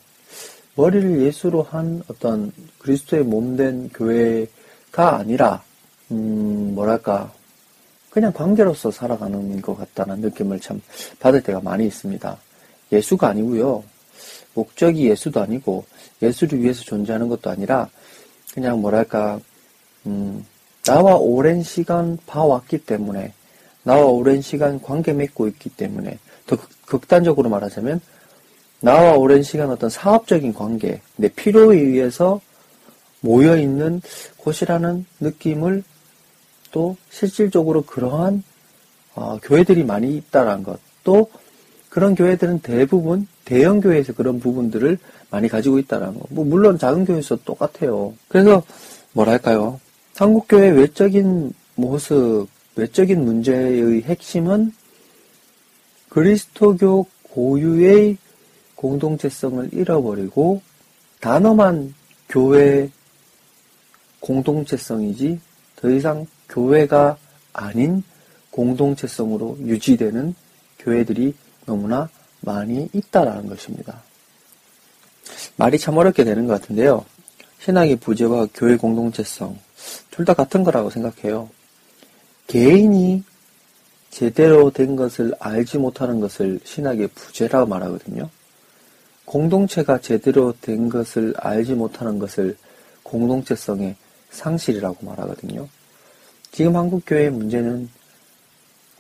[0.77, 5.63] 머리를 예수로 한 어떤 그리스도의 몸된 교회가 아니라
[6.11, 7.33] 음, 뭐랄까
[8.11, 10.83] 그냥 관계로서 살아가는 것 같다는 느낌을 참
[11.21, 12.37] 받을 때가 많이 있습니다.
[12.93, 13.85] 예수가 아니고요.
[14.55, 15.85] 목적이 예수도 아니고
[16.23, 17.89] 예수를 위해서 존재하는 것도 아니라
[18.53, 19.41] 그냥 뭐랄까
[20.07, 20.45] 음,
[20.85, 23.33] 나와 오랜 시간 봐왔기 때문에
[23.83, 26.57] 나와 오랜 시간 관계 맺고 있기 때문에 더
[26.87, 28.01] 극단적으로 말하자면
[28.81, 32.41] 나와 오랜 시간 어떤 사업적인 관계 내 필요에 의해서
[33.21, 34.01] 모여 있는
[34.39, 35.85] 곳이라는 느낌을
[36.73, 38.43] 또 실질적으로 그러한
[39.15, 40.79] 어, 교회들이 많이 있다라는 것.
[41.05, 41.31] 또
[41.89, 44.99] 그런 교회들은 대부분 대형 교회에서 그런 부분들을
[45.31, 46.27] 많이 가지고 있다라는 것.
[46.31, 48.15] 뭐 물론 작은 교회에서 똑같아요.
[48.29, 48.63] 그래서
[49.13, 49.81] 뭐랄까요?
[50.17, 54.73] 한국 교회 외적인 모습, 외적인 문제의 핵심은
[56.09, 58.17] 그리스도교 고유의
[58.75, 60.63] 공동체성을 잃어버리고
[61.21, 61.95] 단어만
[62.29, 62.91] 교회
[64.21, 65.41] 공동체성이지
[65.77, 67.17] 더 이상 교회가
[67.53, 68.03] 아닌
[68.51, 70.35] 공동체성으로 유지되는
[70.79, 71.35] 교회들이
[71.67, 72.09] 너무나
[72.41, 74.03] 많이 있다라는 것입니다.
[75.57, 77.05] 말이 참 어렵게 되는 것 같은데요.
[77.61, 79.59] 신앙의 부재와 교회 공동체성
[80.11, 81.49] 둘 다 같은 거라고 생각해요.
[82.47, 83.23] 개인이
[84.11, 88.29] 제대로 된 것을 알지 못하는 것을 신학의 부재라고 말하거든요.
[89.25, 92.57] 공동체가 제대로 된 것을 알지 못하는 것을
[93.05, 93.95] 공동체성의
[94.31, 95.69] 상실이라고 말하거든요.
[96.51, 97.89] 지금 한국 교회의 문제는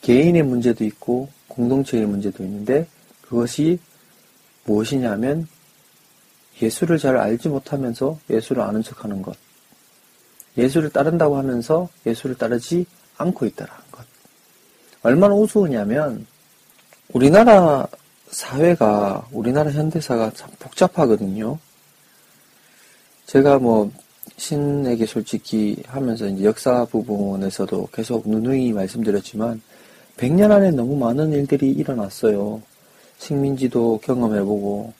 [0.02, 2.86] 개인의 문제도 있고 공동체의 문제도 있는데
[3.22, 3.78] 그것이
[4.64, 5.48] 무엇이냐면
[6.62, 9.36] 예수를 잘 알지 못하면서 예수를 아는 척 하는 것.
[10.56, 12.86] 예수를 따른다고 하면서 예수를 따르지
[13.16, 14.04] 않고 있다라는 것.
[15.02, 16.26] 얼마나 우스우냐면
[17.12, 17.86] 우리나라
[18.28, 21.58] 사회가 우리나라 현대사가 참 복잡하거든요.
[23.26, 23.90] 제가 뭐
[24.36, 29.60] 신에게 솔직히 하면서 이제 역사 부분에서도 계속 누누이 말씀드렸지만
[30.16, 32.62] 100년 안에 너무 많은 일들이 일어났어요.
[33.18, 34.99] 식민지도 경험해보고 음,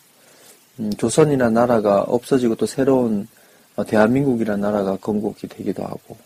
[0.97, 3.29] 조선이라는 나라가 없어지고 또 새로운
[3.77, 6.17] 어, 대한민국이라는 나라가 건국이 되기도 하고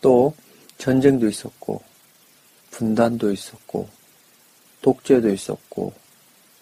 [0.00, 0.34] 또
[0.78, 1.82] 전쟁도 있었고
[2.70, 3.88] 분단도 있었고
[4.82, 5.92] 독재도 있었고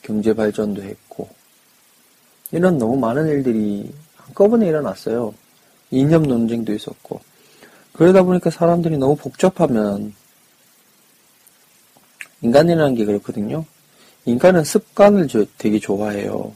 [0.02, 1.28] 경제 발전도 했고
[2.50, 5.34] 이런 너무 많은 일들이 한꺼번에 일어났어요.
[5.90, 7.20] 이념 논쟁도 있었고
[7.92, 10.14] 그러다 보니까 사람들이 너무 복잡하면
[12.42, 13.64] 인간이라는 게 그렇거든요.
[14.24, 16.54] 인간은 습관을 되게 좋아해요.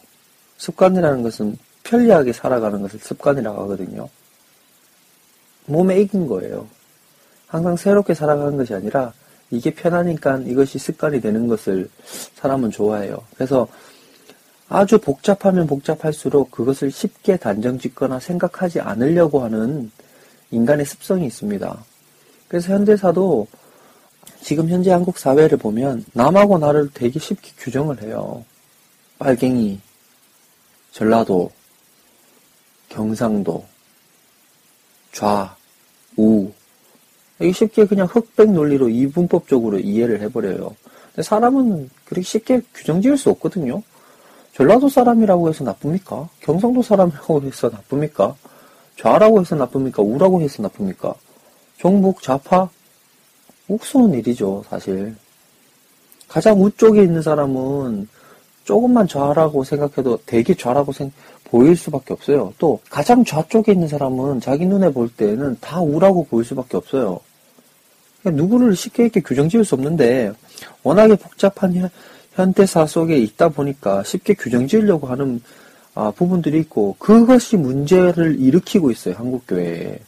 [0.62, 4.08] 습관이라는 것은 편리하게 살아가는 것을 습관이라고 하거든요.
[5.66, 6.68] 몸에 익은 거예요.
[7.48, 9.12] 항상 새롭게 살아가는 것이 아니라
[9.50, 11.90] 이게 편하니까 이것이 습관이 되는 것을
[12.36, 13.24] 사람은 좋아해요.
[13.34, 13.66] 그래서
[14.68, 19.90] 아주 복잡하면 복잡할수록 그것을 쉽게 단정 짓거나 생각하지 않으려고 하는
[20.52, 21.84] 인간의 습성이 있습니다.
[22.46, 23.48] 그래서 현대사도
[24.40, 28.44] 지금 현재 한국 사회를 보면 남하고 나를 되게 쉽게 규정을 해요.
[29.18, 29.80] 빨갱이,
[30.92, 31.50] 전라도,
[32.88, 33.64] 경상도,
[35.12, 35.56] 좌,
[36.16, 36.50] 우.
[37.40, 40.76] 이게 쉽게 그냥 흑백 논리로 이분법적으로 이해를 해버려요.
[41.08, 43.82] 근데 사람은 그렇게 쉽게 규정 지을 수 없거든요.
[44.54, 46.28] 전라도 사람이라고 해서 나쁩니까?
[46.40, 48.36] 경상도 사람이라고 해서 나쁩니까?
[48.98, 50.02] 좌라고 해서 나쁩니까?
[50.02, 51.14] 우라고 해서 나쁩니까?
[51.78, 52.68] 종북, 좌파?
[53.68, 55.16] 옥수는 일이죠, 사실.
[56.28, 58.08] 가장 우쪽에 있는 사람은
[58.64, 61.10] 조금만 좌라고 생각해도 되게 좌라고 생,
[61.44, 62.54] 보일 수밖에 없어요.
[62.58, 67.20] 또 가장 좌쪽에 있는 사람은 자기 눈에 볼 때는 다 우라고 보일 수밖에 없어요.
[68.24, 70.32] 누구를 쉽게 이렇게 규정 지을 수 없는데
[70.82, 71.90] 워낙에 복잡한 현,
[72.32, 75.42] 현대사 속에 있다 보니까 쉽게 규정 지으려고 하는
[75.94, 79.14] 아, 부분들이 있고 그것이 문제를 일으키고 있어요.
[79.18, 79.98] 한국 교회에.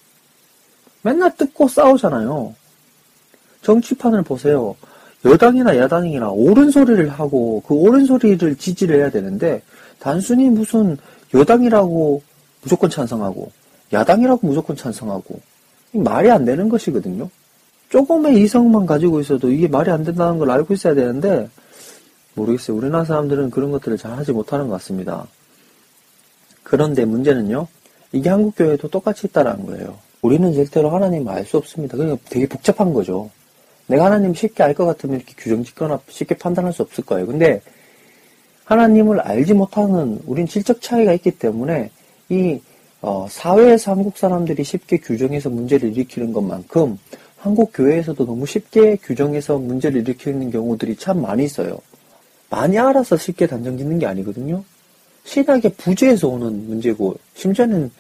[1.02, 2.54] 맨날 뜯고 싸우잖아요.
[3.60, 4.76] 정치판을 보세요.
[5.24, 9.62] 여당이나 야당이나 옳은 소리를 하고 그 옳은 소리를 지지를 해야 되는데
[9.98, 10.98] 단순히 무슨
[11.32, 12.22] 여당이라고
[12.62, 13.50] 무조건 찬성하고
[13.92, 15.40] 야당이라고 무조건 찬성하고
[15.92, 17.30] 말이 안 되는 것이거든요.
[17.88, 21.48] 조금의 이성만 가지고 있어도 이게 말이 안 된다는 걸 알고 있어야 되는데
[22.34, 22.76] 모르겠어요.
[22.76, 25.26] 우리나라 사람들은 그런 것들을 잘 하지 못하는 것 같습니다.
[26.62, 27.68] 그런데 문제는요.
[28.12, 29.98] 이게 한국 교회도 똑같이 있다라는 거예요.
[30.22, 31.96] 우리는 절대로 하나님을 알 수 없습니다.
[31.96, 33.30] 그냥 되게 복잡한 거죠.
[33.86, 37.26] 내가 하나님 쉽게 알 것 같으면 이렇게 규정 짓거나 쉽게 판단할 수 없을 거예요.
[37.26, 37.60] 근데
[38.64, 41.90] 하나님을 알지 못하는 우린 질적 차이가 있기 때문에
[42.30, 42.60] 이
[43.02, 46.98] 어, 사회에서 한국 사람들이 쉽게 규정해서 문제를 일으키는 것만큼
[47.36, 51.78] 한국 교회에서도 너무 쉽게 규정해서 문제를 일으키는 경우들이 참 많이 있어요.
[52.48, 54.64] 많이 알아서 쉽게 단정 짓는 게 아니거든요.
[55.24, 57.90] 신학의 부재에서 오는 문제고 심지어는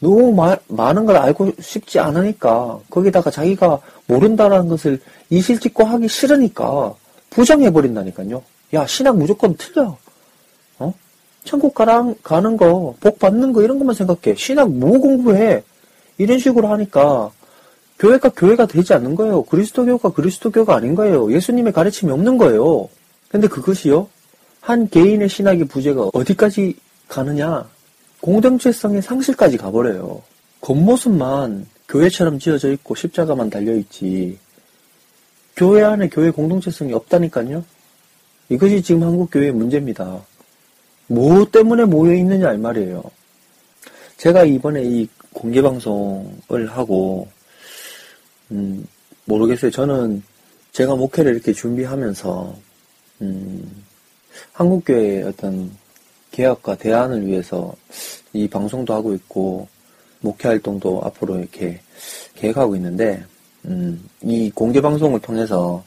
[0.00, 6.94] 너무 마, 많은 걸 알고 싶지 않으니까 거기다가 자기가 모른다라는 것을 이실직고 하기 싫으니까
[7.30, 8.42] 부정해버린다니까요.
[8.74, 9.96] 야 신학 무조건 틀려.
[10.78, 10.94] 어?
[11.44, 14.36] 천국 가랑, 가는 거, 복 받는 거 이런 것만 생각해.
[14.36, 15.62] 신학 뭐 공부해.
[16.18, 17.30] 이런 식으로 하니까
[17.98, 19.42] 교회가 교회가 되지 않는 거예요.
[19.44, 21.32] 그리스도교가 그리스도교가 아닌 거예요.
[21.32, 22.88] 예수님의 가르침이 없는 거예요.
[23.28, 24.08] 근데 그것이요.
[24.60, 26.76] 한 개인의 신학의 부재가 어디까지
[27.08, 27.66] 가느냐?
[28.26, 30.20] 공동체성의 상실까지 가버려요.
[30.60, 34.36] 겉모습만 교회처럼 지어져 있고 십자가만 달려있지.
[35.54, 37.64] 교회 안에 교회 공동체성이 없다니까요.
[38.48, 40.24] 이것이 지금 한국 교회의 문제입니다.
[41.06, 43.04] 뭐 때문에 모여 있느냐 이 말이에요.
[44.16, 47.28] 제가 이번에 이 공개 방송을 하고
[48.50, 48.84] 음,
[49.26, 49.70] 모르겠어요.
[49.70, 50.24] 저는
[50.72, 52.56] 제가 목회를 이렇게 준비하면서
[53.22, 53.84] 음,
[54.52, 55.70] 한국 교회의 어떤
[56.36, 57.74] 개혁과 대안을 위해서
[58.34, 59.66] 이 방송도 하고 있고
[60.20, 61.80] 목회 활동도 앞으로 이렇게
[62.34, 63.24] 계획하고 있는데
[63.64, 65.82] 음, 이 공개 방송을 통해서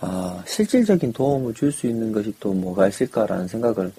[0.00, 3.92] 아, 실질적인 도움을 줄 수 있는 것이 또 뭐가 있을까라는 생각을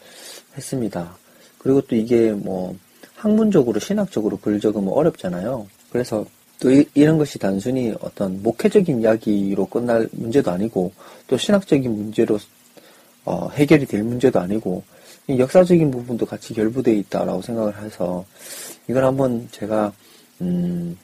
[0.57, 1.15] 했습니다.
[1.59, 2.75] 그리고 또 이게 뭐
[3.15, 5.67] 학문적으로 신학적으로 글 적으면 어렵잖아요.
[5.91, 6.25] 그래서
[6.59, 10.91] 또 이, 런 것이 단순히 어떤 목회적인 이야기로 끝날 문제도 아니고
[11.27, 12.39] 또 신학적인 문제로
[13.23, 14.83] 어, 해결이 될 문제도 아니고
[15.29, 18.25] 역사적인 부분도 같이 결부되어 있다라고 생각을 해서
[18.89, 19.93] 이걸 한번 제가
[20.41, 20.97] 음,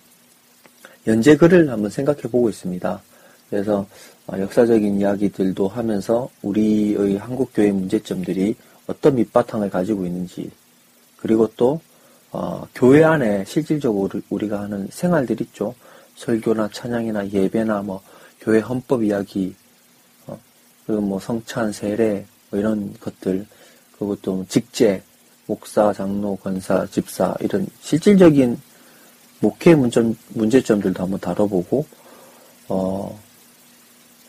[1.08, 3.02] 연재 글을 한번 생각해 보고 있습니다.
[3.50, 3.88] 그래서
[4.28, 8.56] 어, 역사적인 이야기들도 하면서 우리의 한국 교회 문제점들이
[8.88, 10.52] 어떤 밑바탕을 가지고 있는지
[11.18, 11.80] 그리고 또
[12.32, 15.74] 어, 교회 안에 실질적으로 우리가 하는 생활들 있죠.
[16.16, 18.02] 설교나 찬양이나 예배나 뭐
[18.42, 19.56] 교회 헌법 이야기
[20.28, 20.38] 어,
[20.86, 23.48] 그리고 뭐 성찬 세례 뭐 이런 것들
[24.00, 25.04] 그리고 또 직제
[25.46, 28.58] 목사 장로 권사 집사 이런 실질적인
[29.42, 31.86] 목회 문점, 문제점들도 한번 다뤄보고
[32.70, 33.20] 어,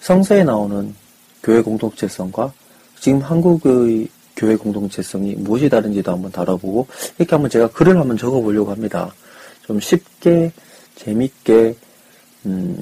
[0.00, 0.94] 성서에 나오는
[1.42, 2.52] 교회 공동체성과
[2.98, 6.86] 지금 한국의 교회 공동체성이 무엇이 다른지도 한번 다뤄보고
[7.18, 9.12] 이렇게 한번 제가 글을 한번 적어보려고 합니다.
[9.66, 10.52] 좀 쉽게
[10.96, 11.76] 재밌게
[12.46, 12.80] 음,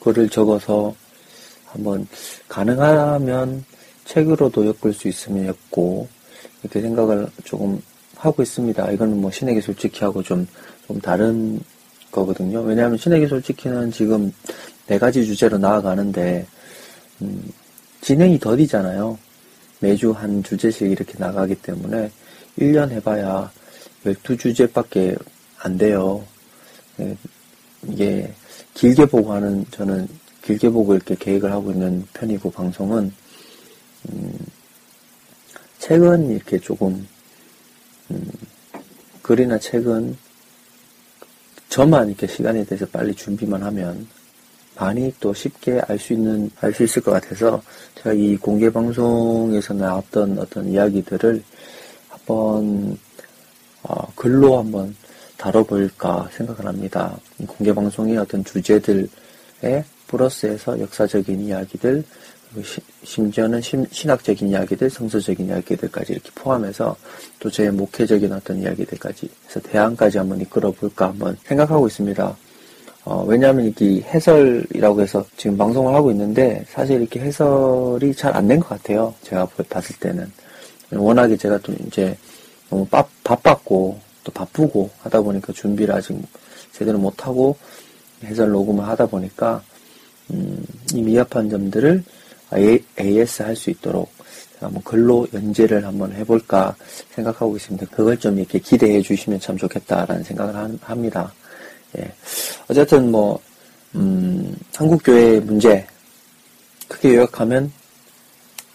[0.00, 0.94] 글을 적어서
[1.66, 2.06] 한번
[2.48, 3.64] 가능하면
[4.08, 6.08] 책으로도 엮을 수 있으면 엮고
[6.62, 7.80] 이렇게 생각을 조금
[8.16, 8.90] 하고 있습니다.
[8.92, 10.46] 이거는 뭐 신에게 솔직히 하고 좀,
[10.86, 11.60] 좀 다른
[12.10, 12.62] 거거든요.
[12.62, 14.32] 왜냐하면 신에게 솔직히는 지금
[14.86, 16.46] 네 가지 주제로 나아가는데,
[17.20, 17.52] 음,
[18.00, 19.18] 진행이 더디잖아요.
[19.80, 22.10] 매주 한 주제씩 이렇게 나가기 때문에
[22.58, 23.50] 1년 해봐야
[24.04, 25.16] 12주제밖에
[25.58, 26.24] 안 돼요.
[27.00, 27.16] 예,
[27.86, 28.32] 이게
[28.74, 30.08] 길게 보고 하는 저는
[30.42, 33.12] 길게 보고 이렇게 계획을 하고 있는 편이고 방송은
[34.10, 34.38] 음,
[35.78, 37.06] 책은 이렇게 조금
[38.10, 38.30] 음,
[39.22, 40.16] 글이나 책은
[41.68, 44.06] 저만 이렇게 시간에 대해서 빨리 준비만 하면
[44.76, 47.62] 많이 또 쉽게 알 수 있는, 알 수 있을 것 같아서
[47.96, 51.42] 제가 이 공개 방송에서 나왔던 어떤 이야기들을
[52.08, 52.96] 한번,
[53.82, 54.94] 어, 글로 한번
[55.36, 57.18] 다뤄볼까 생각을 합니다.
[57.46, 62.04] 공개 방송의 어떤 주제들에 플러스해서 역사적인 이야기들,
[63.04, 63.60] 심지어는
[63.90, 66.96] 신학적인 이야기들, 성서적인 이야기들까지 이렇게 포함해서
[67.40, 72.36] 또 제 목회적인 어떤 이야기들까지 해서 대안까지 한번 이끌어 볼까 한번 생각하고 있습니다.
[73.04, 78.60] 어, 왜냐하면 이게 해설이라고 해서 지금 방송을 하고 있는데 사실 이렇게 해설이 잘 안 된
[78.60, 79.14] 것 같아요.
[79.22, 80.30] 제가 봤을 때는.
[80.92, 82.16] 워낙에 제가 또 이제
[82.70, 86.16] 너무 바, 바빴고 또 바쁘고 하다 보니까 준비를 아직
[86.72, 87.56] 제대로 못 하고
[88.24, 89.62] 해설 녹음을 하다 보니까
[90.30, 90.64] 음,
[90.94, 92.02] 이 미흡한 점들을
[92.54, 94.10] AS 할 수 있도록
[94.60, 96.74] 한번 글로 연재를 한번 해볼까
[97.14, 97.86] 생각하고 있습니다.
[97.86, 101.32] 그걸 좀 이렇게 기대해 주시면 참 좋겠다라는 생각을 합니다.
[101.96, 102.12] 예.
[102.68, 103.40] 어쨌든 뭐,
[103.94, 105.86] 음, 한국교회의 문제,
[106.88, 107.72] 크게 요약하면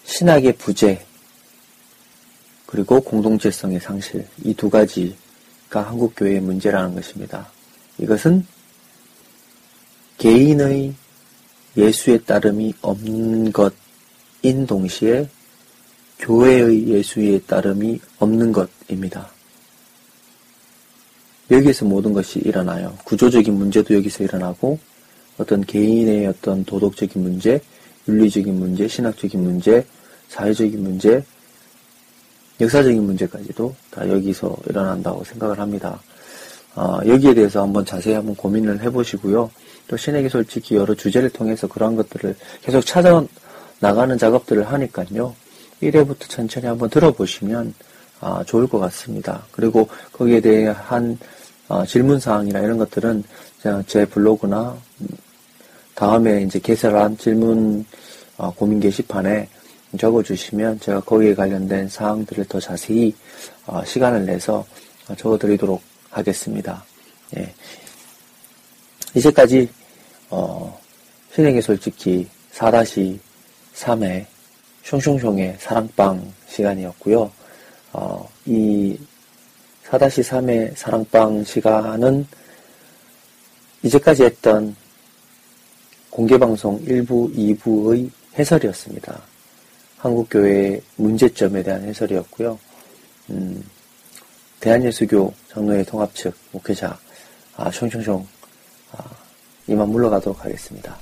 [0.05, 1.05] 신학의 부재,
[2.65, 7.47] 그리고 공동체성의 상실, 이 두 가지가 한국교회의 문제라는 것입니다.
[7.97, 8.45] 이것은
[10.17, 10.93] 개인의
[11.75, 15.27] 예수에 따름이 없는 것인 동시에
[16.19, 19.29] 교회의 예수에 따름이 없는 것입니다.
[21.51, 22.97] 여기에서 모든 것이 일어나요.
[23.03, 24.79] 구조적인 문제도 여기서 일어나고
[25.37, 27.59] 어떤 개인의 어떤 도덕적인 문제,
[28.07, 29.85] 윤리적인 문제, 신학적인 문제,
[30.29, 31.23] 사회적인 문제,
[32.61, 36.01] 역사적인 문제까지도 다 여기서 일어난다고 생각을 합니다.
[36.75, 39.49] 어, 여기에 대해서 한번 자세히 한번 고민을 해보시고요.
[39.87, 43.23] 또 신에게 솔직히 여러 주제를 통해서 그러한 것들을 계속 찾아
[43.79, 45.35] 나가는 작업들을 하니까요.
[45.81, 47.73] 1회부터 천천히 한번 들어보시면
[48.21, 49.45] 아, 좋을 것 같습니다.
[49.51, 51.17] 그리고 거기에 대한
[51.67, 53.23] 아, 질문 사항이나 이런 것들은
[53.85, 54.75] 제 블로그나
[55.95, 57.85] 다음에 이제 개설한 질문
[58.37, 59.49] 아, 고민 게시판에
[59.99, 63.13] 적어주시면 제가 거기에 관련된 사항들을 더 자세히
[63.85, 64.65] 시간을 내서
[65.17, 65.81] 적어드리도록
[66.14, 66.84] 하겠습니다.
[67.38, 67.53] 예.
[69.15, 69.69] 이제까지
[70.30, 70.80] 어,
[71.34, 74.26] 신에게 솔직히 4-3회
[74.84, 77.31] 숑숑숑의 사랑방 시간이었고요.
[77.94, 78.98] 어, 이
[79.90, 82.26] 4-3의 사랑방 시간은
[83.84, 84.76] 이제까지 했던
[86.10, 89.22] 공개방송 1부, 2부의 해설이었습니다.
[89.98, 92.60] 한국교회의 문제점에 대한 해설이었고요.
[93.30, 93.64] 음,
[94.64, 96.98] 대한예수교 장로회 통합 측 목회자
[97.57, 98.26] 아, 숑숑숑
[98.94, 99.18] 아,
[99.68, 100.98] 이만 물러가도록 하겠습니다.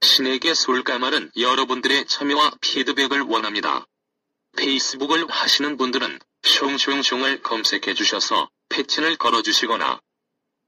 [0.00, 3.86] 신에게 솔까말은 여러분들의 참여와 피드백을 원합니다.
[4.56, 10.00] 페이스북을 하시는 분들은 숑숑숑을 검색해 주셔서 페친을 걸어 주시거나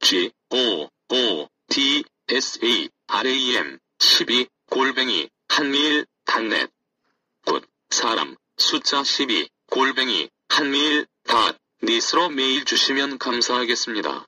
[0.00, 6.70] G O O D S A R A M 12 골뱅이 한메일 dot net
[7.46, 14.26] good 사람 숫자 12 골뱅이 한메일 dot net으로 메일 주시면 감사하겠습니다.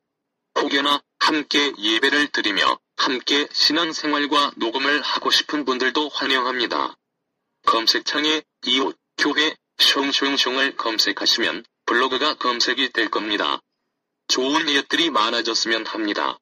[0.60, 6.96] 혹여나 함께 예배를 드리며 함께 신앙생활과 녹음을 하고 싶은 분들도 환영합니다.
[7.64, 13.60] 검색창에 이웃, 교회, 숑숑숑을 검색하시면 블로그가 검색이 될 겁니다.
[14.26, 16.38] 좋은 이웃들이 많아졌으면 합니다.